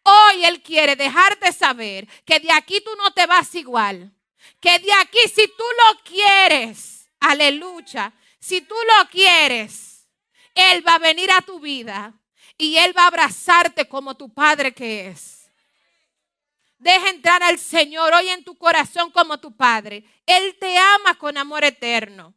[0.02, 4.12] Hoy Él quiere dejarte saber que de aquí tú no te vas igual.
[4.60, 10.06] Que de aquí si tú lo quieres, aleluya, si tú lo quieres,
[10.54, 12.12] Él va a venir a tu vida
[12.58, 15.43] y Él va a abrazarte como tu Padre que es.
[16.84, 20.04] Deja entrar al Señor hoy en tu corazón como tu Padre.
[20.26, 22.34] Él te ama con amor eterno.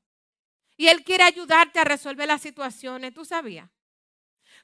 [0.77, 3.13] Y Él quiere ayudarte a resolver las situaciones.
[3.13, 3.69] ¿Tú sabías?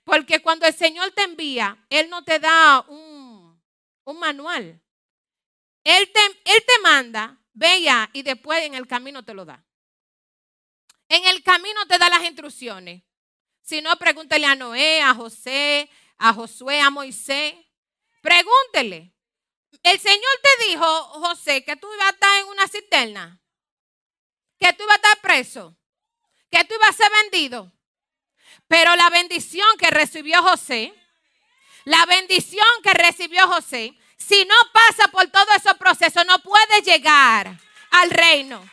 [0.06, 3.62] Porque cuando el Señor te envía, Él no te da un,
[4.06, 4.82] manual.
[5.84, 9.66] Él te, él te manda, ve ya, y después en el camino te lo da.
[11.10, 13.04] En el camino te da las instrucciones.
[13.62, 17.54] Si no, pregúntele a Noé, a José, a Josué, a Moisés.
[18.22, 19.13] Pregúntele.
[19.82, 23.40] El Señor te dijo, José, que tú ibas a estar en una cisterna,
[24.60, 25.76] que tú ibas a estar preso,
[26.52, 27.72] que tú ibas a ser vendido.
[28.68, 30.94] Pero la bendición que recibió José,
[31.86, 37.58] la bendición que recibió José, si no pasa por todo ese proceso, no puede llegar
[37.92, 38.64] al reino.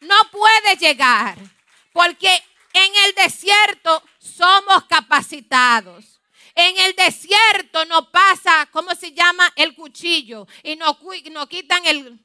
[0.00, 1.38] No puede llegar.
[1.92, 2.30] Porque
[2.72, 6.17] en el desierto somos capacitados.
[6.60, 9.52] En el desierto nos pasa, ¿cómo se llama?
[9.54, 10.44] El cuchillo.
[10.64, 10.96] Y nos,
[11.48, 12.18] quitan el,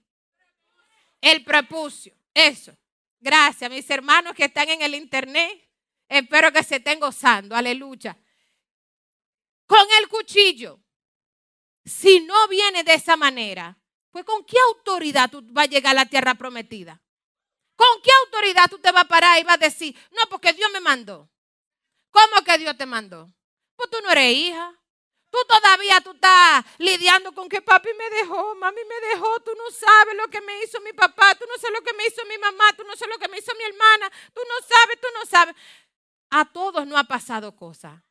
[1.22, 2.16] el prepucio.
[2.34, 2.76] Eso.
[3.20, 5.70] Gracias, mis hermanos que están en el internet.
[6.10, 7.56] Espero que se estén gozando.
[7.56, 8.18] Aleluya.
[9.68, 10.80] Con el cuchillo.
[11.86, 13.78] Si no viene de esa manera,
[14.10, 17.00] pues ¿con qué autoridad tú vas a llegar a la tierra prometida?
[17.76, 20.72] ¿Con qué autoridad tú te vas a parar y vas a decir, no, porque Dios
[20.74, 21.30] me mandó?
[22.10, 23.32] ¿Cómo que Dios te mandó?
[23.76, 24.74] Pues tú no eres hija.
[25.34, 29.72] Tú todavía tú estás lidiando con que papi me dejó, mami me dejó, tú no
[29.72, 32.38] sabes lo que me hizo mi papá, tú no sabes lo que me hizo mi
[32.38, 35.26] mamá, tú no sabes lo que me hizo mi hermana, tú no sabes, tú no
[35.26, 35.56] sabes.
[36.30, 38.04] A todos no ha pasado cosa.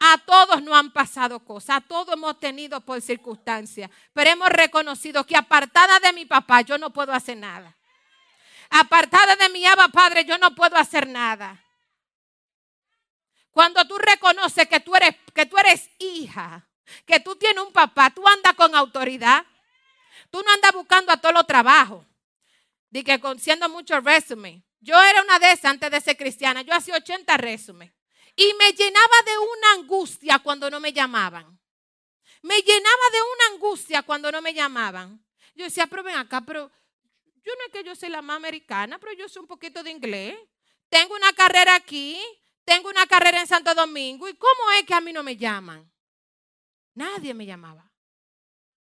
[0.00, 5.24] A todos no han pasado cosas, a todos hemos tenido por circunstancias, pero hemos reconocido
[5.24, 7.76] que apartada de mi papá yo no puedo hacer nada.
[8.70, 11.62] Apartada de mi aba padre yo no puedo hacer nada.
[13.54, 16.68] Cuando tú reconoces que tú eres, que tú eres hija,
[17.06, 19.46] que tú tienes un papá, tú andas con autoridad.
[20.28, 22.04] Tú no andas buscando a todos los trabajos.
[22.90, 23.94] Di que siendo mucho.
[24.80, 26.62] Yo era una de esas antes de ser cristiana.
[26.62, 27.94] Yo hacía 80 resumen.
[28.34, 31.56] Y me llenaba de una angustia cuando no me llamaban.
[32.42, 35.24] Me llenaba de una angustia cuando no me llamaban.
[35.54, 36.72] Yo decía, pero ven acá, pero
[37.44, 39.92] yo no es que yo soy la más americana, pero yo sé un poquito de
[39.92, 40.36] inglés.
[40.88, 42.20] Tengo una carrera aquí,
[42.64, 44.28] tengo una carrera en Santo Domingo.
[44.28, 45.90] ¿Y cómo es que a mí no me llaman?
[46.94, 47.90] Nadie me llamaba.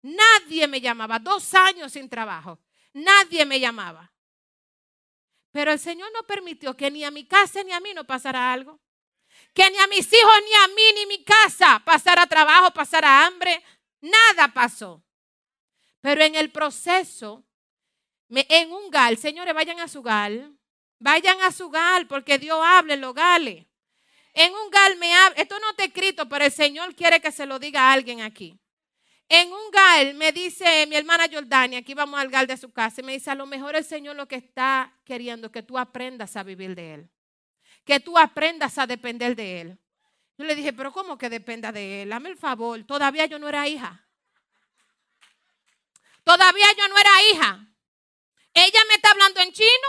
[0.02, 1.18] Nadie me llamaba.
[1.18, 2.58] Dos años sin trabajo.
[2.92, 4.12] Nadie me llamaba.
[5.50, 8.52] Pero el Señor no permitió que ni a mi casa ni a mí no pasara
[8.52, 8.80] algo.
[9.54, 13.62] Que ni a mis hijos, ni a mí, ni mi casa pasara trabajo, pasara hambre.
[14.00, 15.02] Nada pasó.
[16.00, 17.44] Pero en el proceso,
[18.28, 20.58] en un gal, señores, vayan a su gal.
[20.98, 23.66] Vayan a su gal, porque Dios habla en los gales.
[24.34, 27.44] En un gal me habla, esto no está escrito, pero el Señor quiere que se
[27.46, 28.58] lo diga a alguien aquí.
[29.28, 33.00] En un gal me dice mi hermana Jordania, aquí vamos al gal de su casa,
[33.00, 35.78] y me dice, a lo mejor el Señor lo que está queriendo es que tú
[35.78, 37.10] aprendas a vivir de Él.
[37.84, 39.78] Que tú aprendas a depender de Él.
[40.38, 42.08] Yo le dije, pero ¿cómo que dependa de Él?
[42.08, 44.06] Dame el favor, todavía yo no era hija.
[46.24, 47.66] Todavía yo no era hija.
[48.54, 49.88] Ella me está hablando en chino.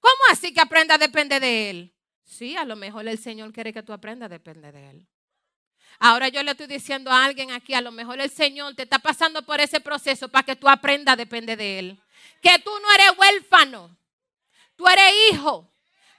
[0.00, 1.97] ¿Cómo así que aprenda a depender de Él?
[2.28, 5.06] Sí, a lo mejor el Señor quiere que tú aprendas, depende de Él.
[5.98, 8.98] Ahora yo le estoy diciendo a alguien aquí, a lo mejor el Señor te está
[8.98, 12.02] pasando por ese proceso para que tú aprendas, depende de Él.
[12.42, 13.96] Que tú no eres huérfano,
[14.76, 15.72] tú eres hijo.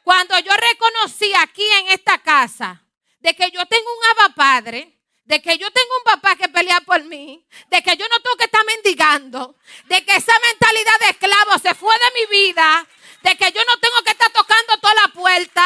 [0.04, 2.84] Cuando yo reconocí aquí en esta casa
[3.20, 6.82] de que yo tengo un aba padre, de que yo tengo un papá que pelea
[6.82, 11.10] por mí, de que yo no tengo que estar mendigando, de que esa mentalidad de
[11.12, 12.88] esclavo se fue de mi vida,
[13.22, 15.66] de que yo no tengo que estar tocando toda la puerta,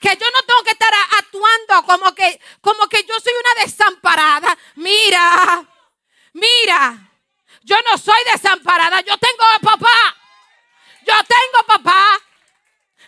[0.00, 4.56] que yo no tengo que estar actuando como que, como que yo soy una desamparada.
[4.76, 5.62] Mira,
[6.32, 7.10] mira,
[7.62, 10.16] yo no soy desamparada, yo tengo papá,
[11.06, 12.18] yo tengo papá.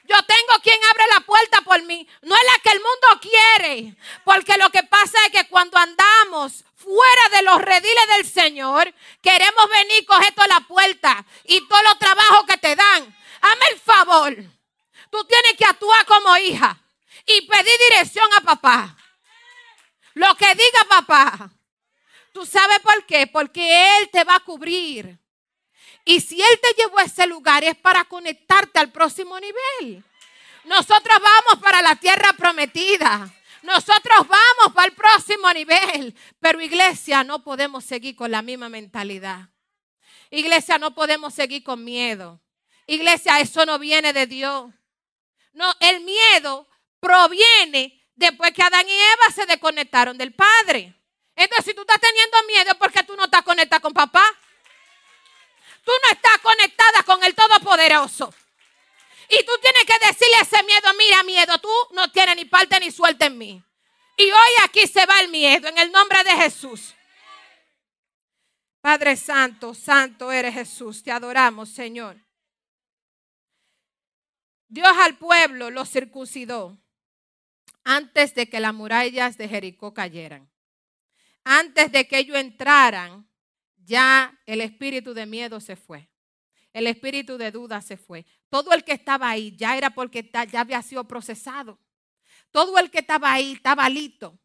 [0.04, 2.06] Yo tengo quien abre la puerta por mí.
[2.22, 3.96] No es la que el mundo quiere.
[4.24, 9.70] Porque lo que pasa es que cuando andamos fuera de los rediles del Señor, queremos
[9.70, 13.16] venir, coger toda la puerta y todos los trabajos que te dan.
[13.40, 14.36] Hazme el favor.
[15.08, 16.81] Tú tienes que actuar como hija
[17.26, 18.96] y pedir dirección a papá.
[20.14, 21.50] Lo que diga papá.
[22.32, 23.26] ¿Tú sabes por qué?
[23.26, 25.18] Porque Él te va a cubrir.
[26.04, 30.04] Y si Él te llevó a ese lugar es para conectarte al próximo nivel.
[30.64, 33.30] Nosotros vamos para la tierra prometida.
[33.62, 36.14] Nosotros vamos para el próximo nivel.
[36.40, 39.48] Pero iglesia, no podemos seguir con la misma mentalidad.
[40.30, 42.40] Iglesia, no podemos seguir con miedo.
[42.86, 44.72] Iglesia, eso no viene de Dios.
[45.52, 46.66] No, el miedo
[47.02, 50.94] proviene después que Adán y Eva se desconectaron del Padre.
[51.34, 54.24] Entonces, si tú estás teniendo miedo, ¿por qué tú no estás conectada con papá?
[55.84, 58.32] Tú no estás conectada con el Todopoderoso.
[59.28, 62.78] Y tú tienes que decirle a ese miedo, mira miedo, tú no tienes ni parte
[62.78, 63.62] ni suerte en mí.
[64.16, 66.94] Y hoy aquí se va el miedo en el nombre de Jesús.
[68.80, 72.16] Padre Santo, Santo eres Jesús, te adoramos, Señor.
[74.68, 76.81] Dios al pueblo lo circuncidó
[77.84, 80.50] antes de que las murallas de Jericó cayeran.
[81.44, 83.28] Antes de que ellos entraran,
[83.76, 86.08] ya el espíritu de miedo se fue.
[86.72, 88.24] El espíritu de duda se fue.
[88.48, 91.78] Todo el que estaba ahí ya era porque ya había sido procesado.
[92.50, 94.38] Todo el que estaba ahí estaba listo.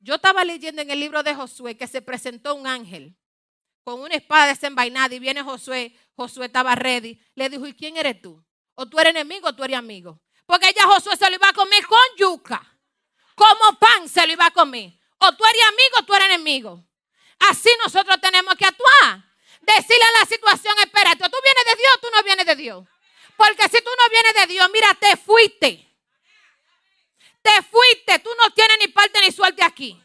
[0.00, 3.16] Yo estaba leyendo en el libro de Josué que se presentó un ángel
[3.82, 5.94] con una espada desenvainada y viene Josué.
[6.14, 7.20] Josué estaba ready.
[7.34, 8.44] Le dijo, ¿y quién eres tú?
[8.74, 10.20] ¿O tú eres enemigo o tú eres amigo?
[10.46, 12.62] Porque ella Josué se lo iba a comer con yuca.
[13.34, 14.92] Como pan se lo iba a comer.
[15.18, 16.84] O tú eres amigo o tú eres enemigo.
[17.38, 19.24] Así nosotros tenemos que actuar.
[19.60, 22.86] Decirle a la situación, espérate, ¿tú vienes de Dios o tú no vienes de Dios?
[23.36, 25.90] Porque si tú no vienes de Dios, mira, te fuiste.
[27.42, 30.00] Te fuiste, tú no tienes ni parte ni suerte aquí.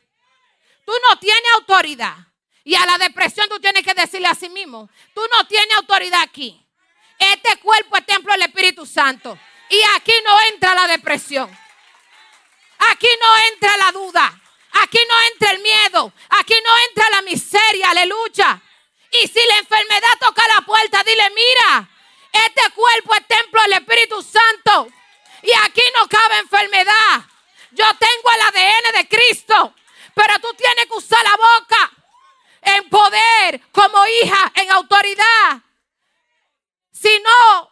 [0.86, 2.16] Tú no tienes autoridad.
[2.64, 6.22] Y a la depresión tú tienes que decirle a sí mismo, tú no tienes autoridad
[6.22, 6.66] aquí.
[7.18, 9.38] Este cuerpo es templo del Espíritu Santo.
[9.70, 11.50] Y aquí no entra la depresión.
[12.90, 14.42] Aquí no entra la duda.
[14.72, 16.14] Aquí no entra el miedo.
[16.30, 17.92] Aquí no entra la miseria.
[17.92, 18.62] Aleluya.
[19.12, 21.90] Y si la enfermedad toca la puerta, dile, mira,
[22.32, 24.88] este cuerpo es templo del Espíritu Santo.
[25.42, 27.26] Y aquí no cabe enfermedad.
[27.72, 29.76] Yo tengo el ADN de Cristo.
[30.14, 31.92] Pero tú tienes que usar la boca
[32.62, 35.62] en poder, como hija, en autoridad.
[36.92, 37.72] Si no,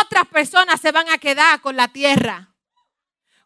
[0.00, 2.48] otras personas se van a quedar con la tierra.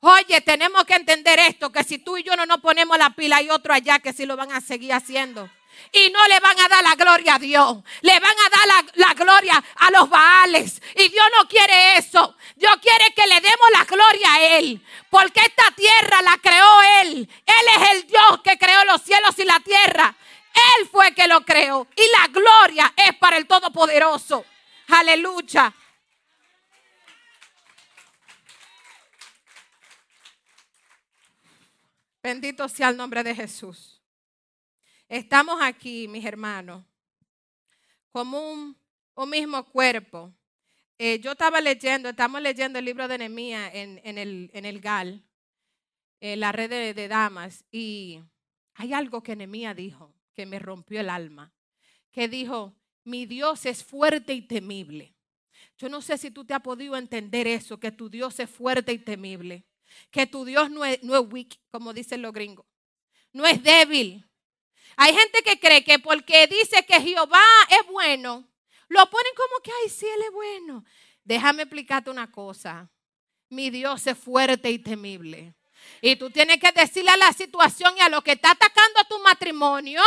[0.01, 3.37] Oye, tenemos que entender esto, que si tú y yo no nos ponemos la pila,
[3.37, 5.51] hay otro allá que sí lo van a seguir haciendo.
[5.93, 7.79] Y no le van a dar la gloria a Dios.
[8.01, 10.81] Le van a dar la, la, gloria a los Baales.
[10.95, 12.35] Y Dios no quiere eso.
[12.57, 14.83] Dios quiere que le demos la gloria a Él.
[15.11, 17.29] Porque esta tierra la creó Él.
[17.45, 20.15] Él es el Dios que creó los cielos y la tierra.
[20.79, 21.87] Él fue que lo creó.
[21.95, 24.45] Y la gloria es para el Todopoderoso.
[24.89, 25.73] Aleluya.
[32.27, 34.03] Bendito sea el nombre de Jesús.
[35.09, 36.85] Estamos aquí, mis hermanos,
[38.11, 38.77] como un,
[39.31, 40.35] mismo cuerpo.
[40.99, 45.23] Eh, yo estaba leyendo, estamos leyendo el libro de Nehemías en, el, en el GAL,
[46.19, 48.21] en la red de, damas, y
[48.75, 51.53] hay algo que Nehemías dijo que me rompió el alma,
[52.11, 55.15] que dijo, mi Dios es fuerte y temible.
[55.79, 58.93] Yo no sé si tú te has podido entender eso, que tu Dios es fuerte
[58.93, 59.65] y temible
[60.11, 62.67] que tu Dios no es, no es weak, como dicen los gringos.
[63.33, 64.25] No es débil.
[64.97, 68.49] Hay gente que cree que porque dice que Jehová es bueno,
[68.89, 70.85] lo ponen como que, ay, sí, Él es bueno.
[71.25, 72.89] Déjame explicarte una cosa.
[73.49, 75.55] Mi Dios es fuerte y temible.
[76.01, 79.05] Y tú tienes que decirle a la situación y a lo que está atacando a
[79.05, 80.03] tu matrimonio,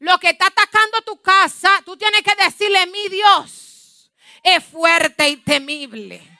[0.00, 4.10] lo que está atacando a tu casa, tú tienes que decirle, mi Dios
[4.42, 6.33] es fuerte y temible.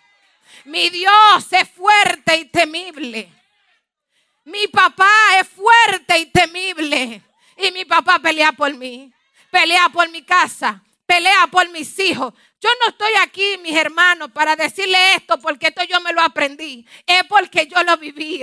[0.65, 3.31] Mi Dios es fuerte y temible.
[4.45, 7.23] Mi papá es fuerte y temible.
[7.57, 9.13] Y mi papá pelea por mí.
[9.51, 10.83] Pelea por mi casa.
[11.07, 12.33] Pelea por mis hijos.
[12.61, 16.87] Yo no estoy aquí, mis hermanos, para decirle esto porque esto yo me lo aprendí.
[17.07, 18.43] Es porque yo lo viví.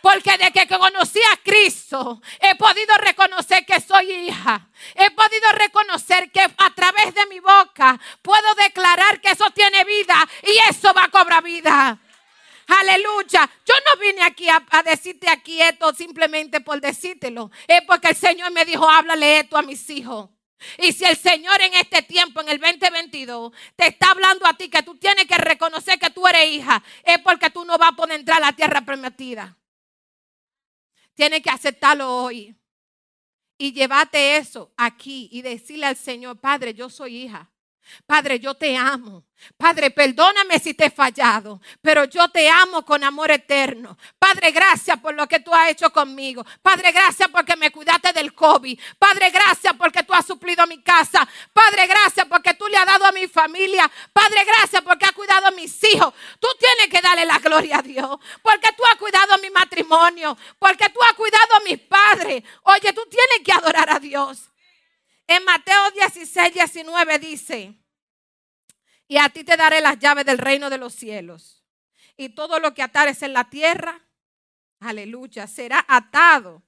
[0.00, 4.68] Porque de que conocí a Cristo, he podido reconocer que soy hija.
[4.94, 10.14] He podido reconocer que a través de mi boca puedo declarar que eso tiene vida
[10.42, 11.98] y eso va a cobrar vida.
[12.66, 13.48] Aleluya.
[13.64, 17.50] Yo no vine aquí a, decirte aquí esto simplemente por decírtelo.
[17.68, 20.30] Es porque el Señor me dijo, háblale esto a mis hijos.
[20.78, 24.68] Y si el Señor en este tiempo, en el 2022, te está hablando a ti
[24.68, 27.96] que tú tienes que reconocer que tú eres hija, es porque tú no vas a
[27.96, 29.56] poder entrar a la tierra prometida.
[31.16, 32.54] Tienes que aceptarlo hoy.
[33.58, 37.50] Y llevarte eso aquí y decirle al Señor, Padre, yo soy hija.
[38.06, 39.24] Padre, yo te amo.
[39.56, 43.96] Padre, perdóname si te he fallado, pero yo te amo con amor eterno.
[44.18, 46.44] Padre, gracias por lo que tú has hecho conmigo.
[46.62, 48.78] Padre, gracias porque me cuidaste del COVID.
[48.98, 51.26] Padre, gracias porque tú has suplido mi casa.
[51.52, 53.90] Padre, gracias porque tú le has dado a mi familia.
[54.12, 56.12] Padre, gracias porque has cuidado a mis hijos.
[56.40, 60.36] Tú tienes que darle la gloria a Dios, porque tú has cuidado a mi matrimonio,
[60.58, 62.42] porque tú has cuidado a mis padres.
[62.62, 64.50] Oye, tú tienes que adorar a Dios.
[65.26, 67.74] En Mateo 16, 19 dice,
[69.08, 71.64] y a ti te daré las llaves del reino de los cielos.
[72.16, 74.00] Y todo lo que atares en la tierra,
[74.80, 76.62] aleluya, será atado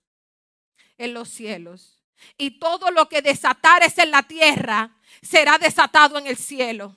[0.98, 2.04] en los cielos.
[2.36, 6.96] Y todo lo que desatares en la tierra, será desatado en el cielo.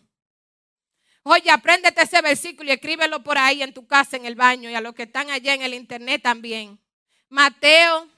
[1.23, 4.75] Oye, apréndete ese versículo y escríbelo por ahí en tu casa, en el baño, y
[4.75, 6.79] a los que están allá en el internet también.
[7.29, 8.09] Mateo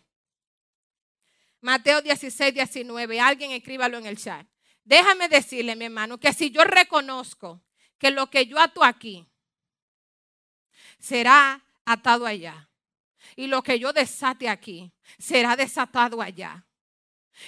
[1.64, 3.22] Mateo 16, 19.
[3.22, 4.46] Alguien escríbalo en el chat.
[4.84, 7.64] Déjame decirle, mi hermano, que si yo reconozco
[7.98, 9.26] que lo que yo ato aquí
[11.00, 12.70] será atado allá.
[13.38, 16.66] Y lo que yo desate aquí será desatado allá.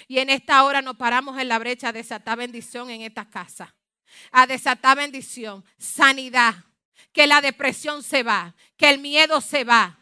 [0.07, 3.75] Y en esta hora nos paramos en la brecha a desatar bendición en esta casa.
[4.31, 6.55] A desatar bendición, sanidad,
[7.11, 9.99] que la depresión se va, que el miedo se va,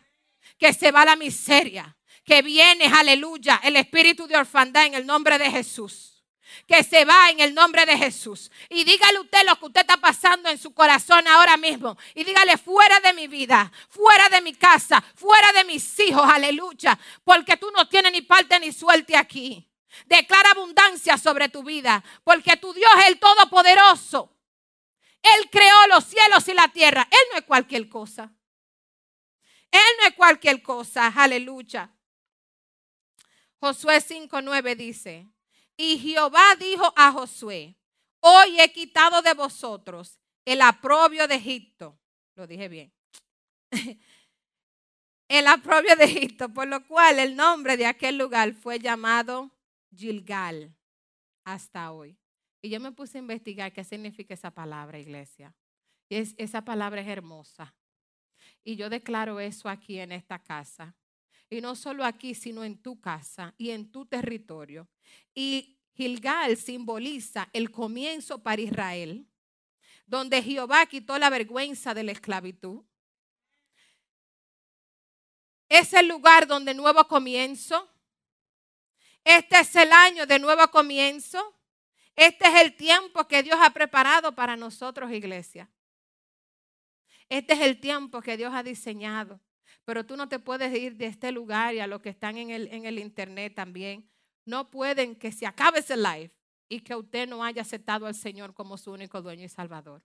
[0.60, 5.38] que se va la miseria, que viene, aleluya, el espíritu de orfandad en el nombre
[5.38, 6.24] de Jesús.
[6.68, 8.52] Que se va en el nombre de Jesús.
[8.70, 11.98] Y dígale usted lo que usted está pasando en su corazón ahora mismo.
[12.14, 16.98] Y dígale fuera de mi vida, fuera de mi casa, fuera de mis hijos, aleluya.
[17.24, 19.68] Porque tú no tienes ni parte ni suerte aquí.
[20.06, 22.04] Declara abundancia sobre tu vida.
[22.24, 24.34] Porque tu Dios es el Todopoderoso.
[25.22, 27.08] Él creó los cielos y la tierra.
[27.10, 28.32] Él no es cualquier cosa.
[29.72, 31.08] Él no es cualquier cosa.
[31.08, 31.90] Aleluya.
[33.64, 35.26] Josué 5.9 dice,
[35.78, 37.78] y Jehová dijo a Josué,
[38.20, 41.98] hoy he quitado de vosotros el aprobio de Egipto.
[42.36, 42.94] Lo dije bien.
[45.30, 49.50] en la propia de Egipto, por lo cual el nombre de aquel lugar fue llamado
[49.96, 50.76] Gilgal
[51.46, 52.18] hasta hoy.
[52.62, 55.56] Y yo me puse a investigar qué significa esa palabra, iglesia.
[56.10, 57.74] Y es, esa palabra es hermosa.
[58.62, 60.98] Y yo declaro eso aquí en esta casa.
[61.54, 64.88] Y no solo aquí, sino en tu casa y en tu territorio.
[65.36, 69.28] Y Gilgal simboliza el comienzo para Israel,
[70.08, 72.84] donde Jehová quitó la vergüenza de la esclavitud.
[75.70, 77.88] Es el lugar donde nuevo comienzo.
[79.24, 81.56] Este es el año de nuevo comienzo.
[82.16, 85.70] Este es el tiempo que Dios ha preparado para nosotros, iglesia.
[87.30, 89.40] Este es el tiempo que Dios ha diseñado.
[89.86, 92.50] Pero tú no te puedes ir de este lugar y a los que están en
[92.50, 94.10] el, en el internet también.
[94.46, 96.32] No pueden que se acabe ese live
[96.70, 100.02] y que usted no haya aceptado al Señor como su único dueño y salvador.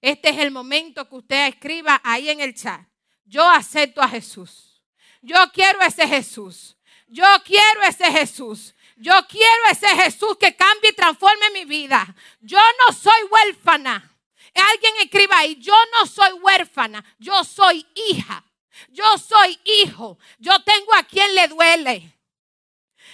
[0.00, 2.86] Este es el momento que usted escriba ahí en el chat.
[3.24, 4.80] Yo acepto a Jesús.
[5.20, 6.76] Yo quiero ese Jesús.
[7.08, 8.74] Yo quiero ese Jesús.
[8.96, 12.14] Yo quiero ese Jesús que cambie y transforme mi vida.
[12.40, 14.18] Yo no soy huérfana.
[14.54, 18.44] Alguien escriba ahí, yo no soy huérfana, yo soy hija.
[18.88, 20.18] Yo soy hijo.
[20.38, 22.14] Yo tengo a quien le duele.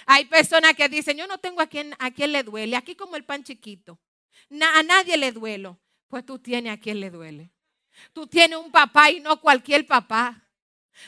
[0.05, 2.75] Hay personas que dicen, yo no tengo a quien, a quien le duele.
[2.75, 3.99] Aquí como el pan chiquito.
[4.61, 5.79] a nadie le duelo.
[6.07, 7.51] Pues tú tienes a quien le duele.
[8.13, 10.41] Tú tienes un papá y no cualquier papá.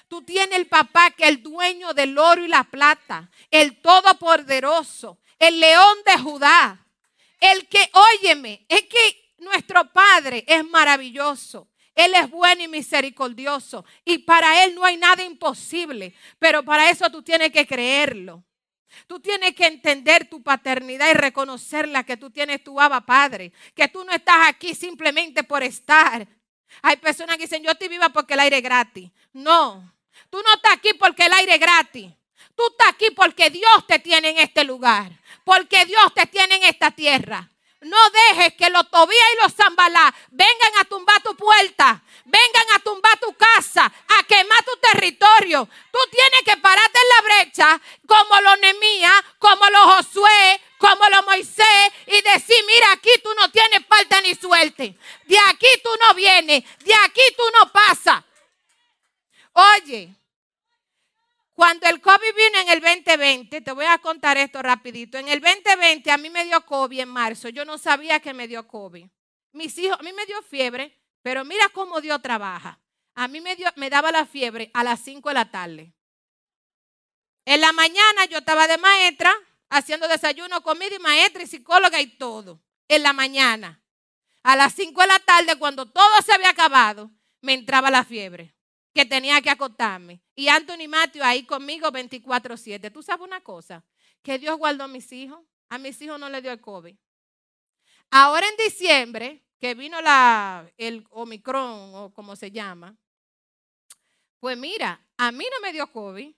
[0.07, 5.19] Tú tienes el papá que es el dueño del oro y la plata, el todopoderoso,
[5.39, 6.85] el león de Judá,
[7.39, 11.69] el que, óyeme, es que nuestro Padre es maravilloso.
[11.97, 13.83] Él es bueno y misericordioso.
[14.05, 16.13] Y para Él no hay nada imposible.
[16.37, 18.43] Pero para eso tú tienes que creerlo.
[19.07, 23.51] Tú tienes que entender tu paternidad y reconocerla que tú tienes tu aba padre.
[23.73, 26.27] Que tú no estás aquí simplemente por estar.
[26.83, 29.09] Hay personas que dicen, yo estoy viva porque el aire es gratis.
[29.33, 29.91] No,
[30.29, 32.11] tú no estás aquí porque el aire es gratis.
[32.55, 35.11] Tú estás aquí porque Dios te tiene en este lugar.
[35.43, 37.49] Porque Dios te tiene en esta tierra.
[37.81, 42.79] No dejes que los Tobías y los Zambalá vengan a tumbar tu puerta, vengan a
[42.79, 45.69] tumbar tu casa, a quemar tu territorio.
[45.91, 51.25] Tú tienes que pararte en la brecha como los Nemías, como los Josué, como los
[51.25, 54.97] Moisés y decir, mira, aquí tú no tienes falta ni suerte.
[55.25, 58.23] De aquí tú no vienes, de aquí tú no pasas.
[59.53, 60.15] Oye,
[61.57, 65.17] cuando el COVID vino en el 2020, te voy a contar esto rapidito.
[65.17, 67.49] En el 2020 a mí me dio COVID en marzo.
[67.49, 69.07] Yo no sabía que me dio COVID.
[69.53, 72.79] Mis hijos, a mí me dio fiebre, pero mira cómo Dios trabaja.
[73.15, 75.95] A mí me, dio, me daba la fiebre a las 5 de la tarde.
[77.43, 79.33] En la mañana yo estaba de maestra,
[79.71, 82.61] haciendo desayuno, comida y maestra y psicóloga y todo.
[82.87, 83.81] En la mañana.
[84.43, 87.09] A las 5 de la tarde, cuando todo se había acabado,
[87.41, 88.56] me entraba la fiebre
[88.97, 90.23] que tenía que acostarme.
[90.33, 92.89] Y Anthony Matthew ahí conmigo 24/7.
[92.91, 93.85] ¿Tú sabes una cosa?
[94.23, 95.39] Que Dios guardó a mis hijos.
[95.69, 96.95] A mis hijos no le dio el COVID.
[98.09, 102.97] Ahora en diciembre, que vino la, el Omicron o como se llama,
[104.39, 106.33] pues mira, a mí no me dio COVID.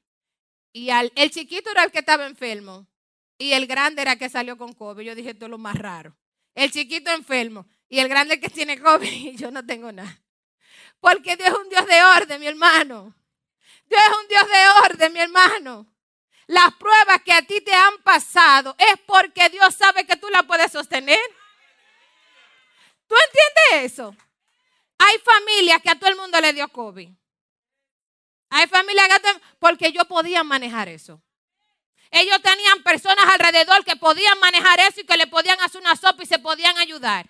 [0.74, 2.88] Y al, el chiquito era el que estaba enfermo.
[3.38, 5.02] Y el grande era el que salió con COVID.
[5.02, 6.18] Yo dije, esto es lo más raro.
[6.56, 7.70] El chiquito enfermo.
[7.88, 9.08] Y el grande que tiene COVID.
[9.32, 10.22] Y yo no tengo nada.
[11.00, 13.16] Porque Dios es un Dios de orden, mi hermano.
[13.88, 15.88] Dios es un Dios de orden, mi hermano.
[16.48, 20.44] Las pruebas que a ti te han pasado es porque Dios sabe que tú las
[20.44, 21.20] puedes sostener.
[23.08, 24.16] ¿Tú entiendes eso?
[24.98, 27.10] Hay familias que a todo el mundo le dio COVID.
[28.50, 31.22] Hay familias que porque ellos podían manejar eso.
[32.12, 36.24] Ellos tenían personas alrededor que podían manejar eso y que le podían hacer una sopa
[36.24, 37.30] y se podían ayudar.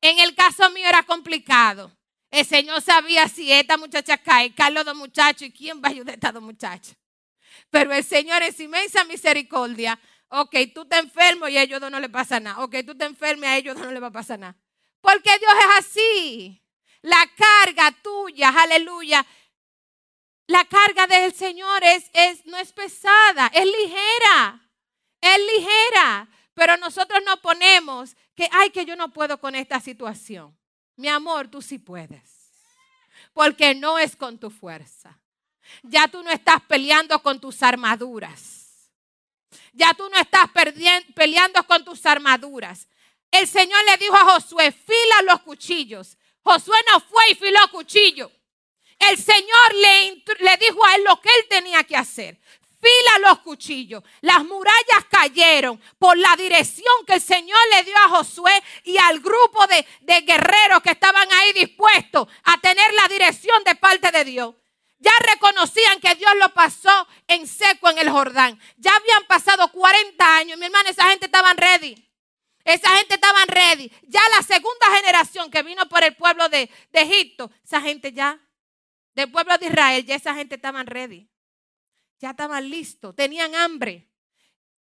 [0.00, 1.96] En el caso mío era complicado.
[2.30, 6.10] El Señor sabía si esta muchacha cae, Carlos dos muchachos, ¿y quién va a ayudar
[6.10, 6.96] a estos dos muchachos?
[7.70, 11.90] Pero el Señor en su inmensa misericordia, ok, tú te enfermo y a ellos dos
[11.90, 12.62] no le pasa nada.
[12.62, 14.56] Ok, tú te enfermes y a ellos dos no le va a pasar nada.
[15.00, 16.62] Porque Dios es así.
[17.02, 19.24] La carga tuya, aleluya.
[20.46, 24.68] La carga del Señor es, es, no es pesada, es ligera.
[25.20, 26.28] Es ligera.
[26.54, 30.56] Pero nosotros nos ponemos que, ay, que yo no puedo con esta situación.
[31.00, 32.52] Mi amor, tú sí puedes.
[33.32, 35.18] Porque no es con tu fuerza.
[35.82, 38.90] Ya tú no estás peleando con tus armaduras.
[39.72, 40.50] Ya tú no estás
[41.14, 42.86] peleando con tus armaduras.
[43.30, 46.18] El Señor le dijo a Josué, fila los cuchillos.
[46.42, 48.30] Josué no fue y filó cuchillo.
[48.98, 52.38] El Señor le, le dijo a él lo que él tenía que hacer
[52.80, 54.02] fila los cuchillos.
[54.20, 59.20] Las murallas cayeron por la dirección que el Señor le dio a Josué y al
[59.20, 64.24] grupo de, de guerreros que estaban ahí dispuestos a tener la dirección de parte de
[64.24, 64.54] Dios.
[64.98, 68.60] Ya reconocían que Dios lo pasó en seco en el Jordán.
[68.76, 70.58] Ya habían pasado 40 años.
[70.58, 72.06] Mi hermano, esa gente estaban ready.
[72.64, 73.90] Esa gente estaban ready.
[74.02, 78.38] Ya la segunda generación que vino por el pueblo de, de Egipto, esa gente ya,
[79.14, 81.29] del pueblo de Israel, ya esa gente estaban ready.
[82.20, 84.08] Ya estaban listos, tenían hambre.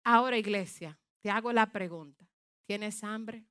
[0.03, 2.26] Ahora, iglesia, te hago la pregunta.
[2.66, 3.45] ¿Tienes hambre?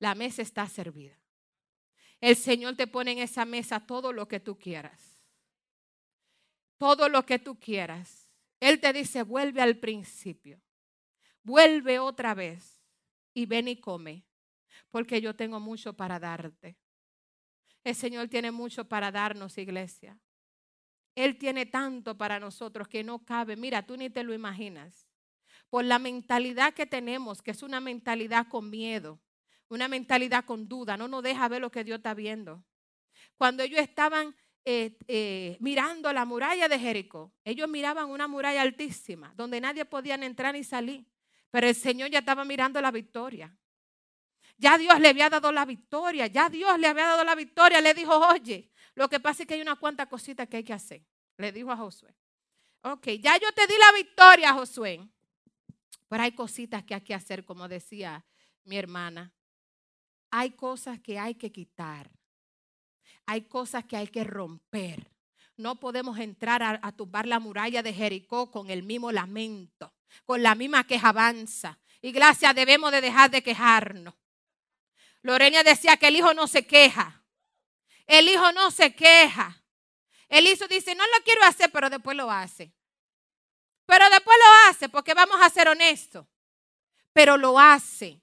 [0.00, 1.16] La mesa está servida.
[2.20, 5.20] El Señor te pone en esa mesa todo lo que tú quieras.
[6.78, 8.28] Todo lo que tú quieras.
[8.58, 10.60] Él te dice, vuelve al principio.
[11.44, 12.80] Vuelve otra vez
[13.34, 14.24] y ven y come,
[14.90, 16.76] porque yo tengo mucho para darte.
[17.84, 20.18] El Señor tiene mucho para darnos, iglesia.
[21.14, 23.56] Él tiene tanto para nosotros que no cabe.
[23.56, 25.06] Mira, tú ni te lo imaginas.
[25.68, 29.20] Por la mentalidad que tenemos, que es una mentalidad con miedo,
[29.68, 32.64] una mentalidad con duda, no nos deja ver lo que Dios está viendo.
[33.36, 34.34] Cuando ellos estaban
[34.64, 40.14] eh, eh, mirando la muralla de Jericó, ellos miraban una muralla altísima, donde nadie podía
[40.14, 41.06] entrar ni salir,
[41.50, 43.56] pero el Señor ya estaba mirando la victoria.
[44.58, 47.94] Ya Dios le había dado la victoria, ya Dios le había dado la victoria, le
[47.94, 51.02] dijo, oye, lo que pasa es que hay una cuanta cosita que hay que hacer,
[51.38, 52.14] le dijo a Josué.
[52.82, 55.06] Ok, ya yo te di la victoria, Josué,
[56.08, 58.24] pero hay cositas que hay que hacer, como decía
[58.64, 59.32] mi hermana
[60.32, 62.10] hay cosas que hay que quitar.
[63.26, 65.12] Hay cosas que hay que romper.
[65.58, 69.92] No podemos entrar a, tumbar la muralla de Jericó con el mismo lamento,
[70.24, 71.78] con la misma quejabanza.
[72.00, 74.14] Iglesia, debemos de dejar de quejarnos.
[75.20, 77.21] Lorena decía que el hijo no se queja.
[78.06, 79.62] El hijo no se queja.
[80.28, 82.72] El hijo dice, no lo quiero hacer, pero después lo hace.
[83.86, 86.26] Pero después lo hace porque vamos a ser honestos.
[87.12, 88.22] Pero lo hace.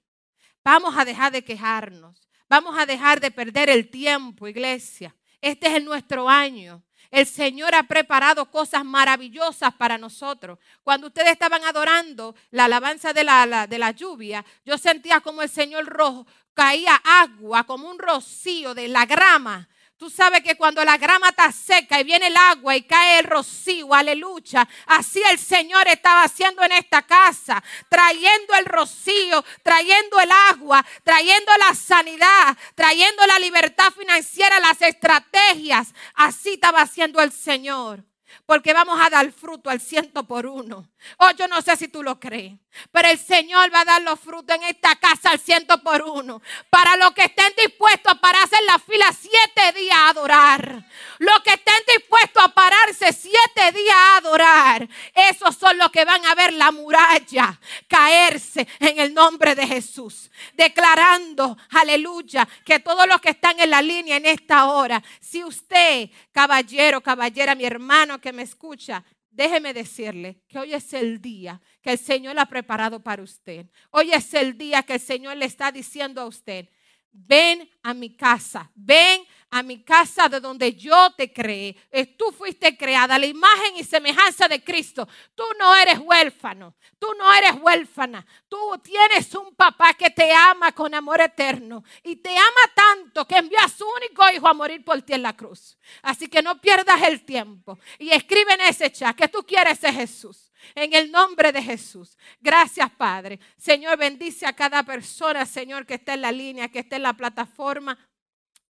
[0.64, 2.20] Vamos a dejar de quejarnos.
[2.48, 5.14] Vamos a dejar de perder el tiempo, iglesia.
[5.40, 6.82] Este es nuestro año.
[7.10, 10.58] El Señor ha preparado cosas maravillosas para nosotros.
[10.82, 15.48] Cuando ustedes estaban adorando la alabanza de la, de la lluvia, yo sentía como el
[15.48, 19.68] Señor rojo caía agua, como un rocío de la grama
[20.00, 23.26] Tú sabes que cuando la grama está seca y viene el agua y cae el
[23.26, 24.66] rocío, aleluya.
[24.86, 31.52] Así el Señor estaba haciendo en esta casa, trayendo el rocío, trayendo el agua, trayendo
[31.58, 35.92] la sanidad, trayendo la libertad financiera, las estrategias.
[36.14, 38.02] Así estaba haciendo el Señor.
[38.46, 40.89] Porque vamos a dar fruto al ciento por uno.
[41.18, 42.52] Oh, yo no sé si tú lo crees.
[42.92, 46.40] Pero el Señor va a dar los frutos en esta casa al ciento por uno.
[46.68, 50.84] Para los que estén dispuestos a pararse en la fila siete días a adorar.
[51.18, 54.88] Los que estén dispuestos a pararse siete días a adorar.
[55.14, 60.30] Esos son los que van a ver la muralla caerse en el nombre de Jesús.
[60.54, 66.10] Declarando, aleluya, que todos los que están en la línea en esta hora, si usted,
[66.32, 71.92] caballero, caballera, mi hermano que me escucha, déjeme decirle que hoy es el día que
[71.92, 73.66] el Señor ha preparado para usted.
[73.90, 76.68] Hoy es el día que el Señor le está diciendo a usted,
[77.12, 81.76] ven a mi casa, ven a mi casa de donde yo te creé.
[82.16, 85.08] Tú fuiste creada la imagen y semejanza de Cristo.
[85.34, 88.24] Tú no eres huérfano, tú no eres huérfana.
[88.48, 93.36] Tú tienes un papá que te ama con amor eterno y te ama tanto que
[93.36, 95.76] envió a su único hijo a morir por ti en la cruz.
[96.02, 99.94] Así que no pierdas el tiempo y escribe en ese chat que tú quieres ser
[99.94, 100.49] Jesús.
[100.74, 102.16] En el nombre de Jesús.
[102.40, 103.40] Gracias, Padre.
[103.56, 107.12] Señor, bendice a cada persona, Señor, que esté en la línea, que esté en la
[107.12, 107.98] plataforma.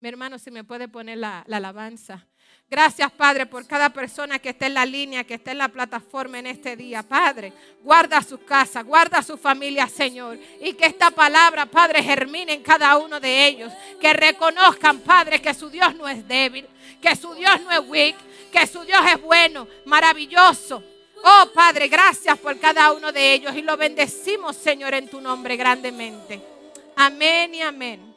[0.00, 2.26] Mi hermano, si me puede poner la, alabanza.
[2.70, 6.38] Gracias, Padre, por cada persona que esté en la línea, que esté en la plataforma
[6.38, 7.02] en este día.
[7.02, 10.38] Padre, guarda su casa, guarda su familia, Señor.
[10.60, 13.72] Y que esta palabra, Padre, germine en cada uno de ellos.
[14.00, 16.66] Que reconozcan, Padre, que su Dios no es débil,
[17.02, 18.16] que su Dios no es weak,
[18.50, 20.82] que su Dios es bueno, maravilloso.
[21.22, 23.54] Oh, Padre, gracias por cada uno de ellos.
[23.54, 26.40] Y lo bendecimos, Señor, en tu nombre grandemente.
[26.96, 28.09] Amén y amén.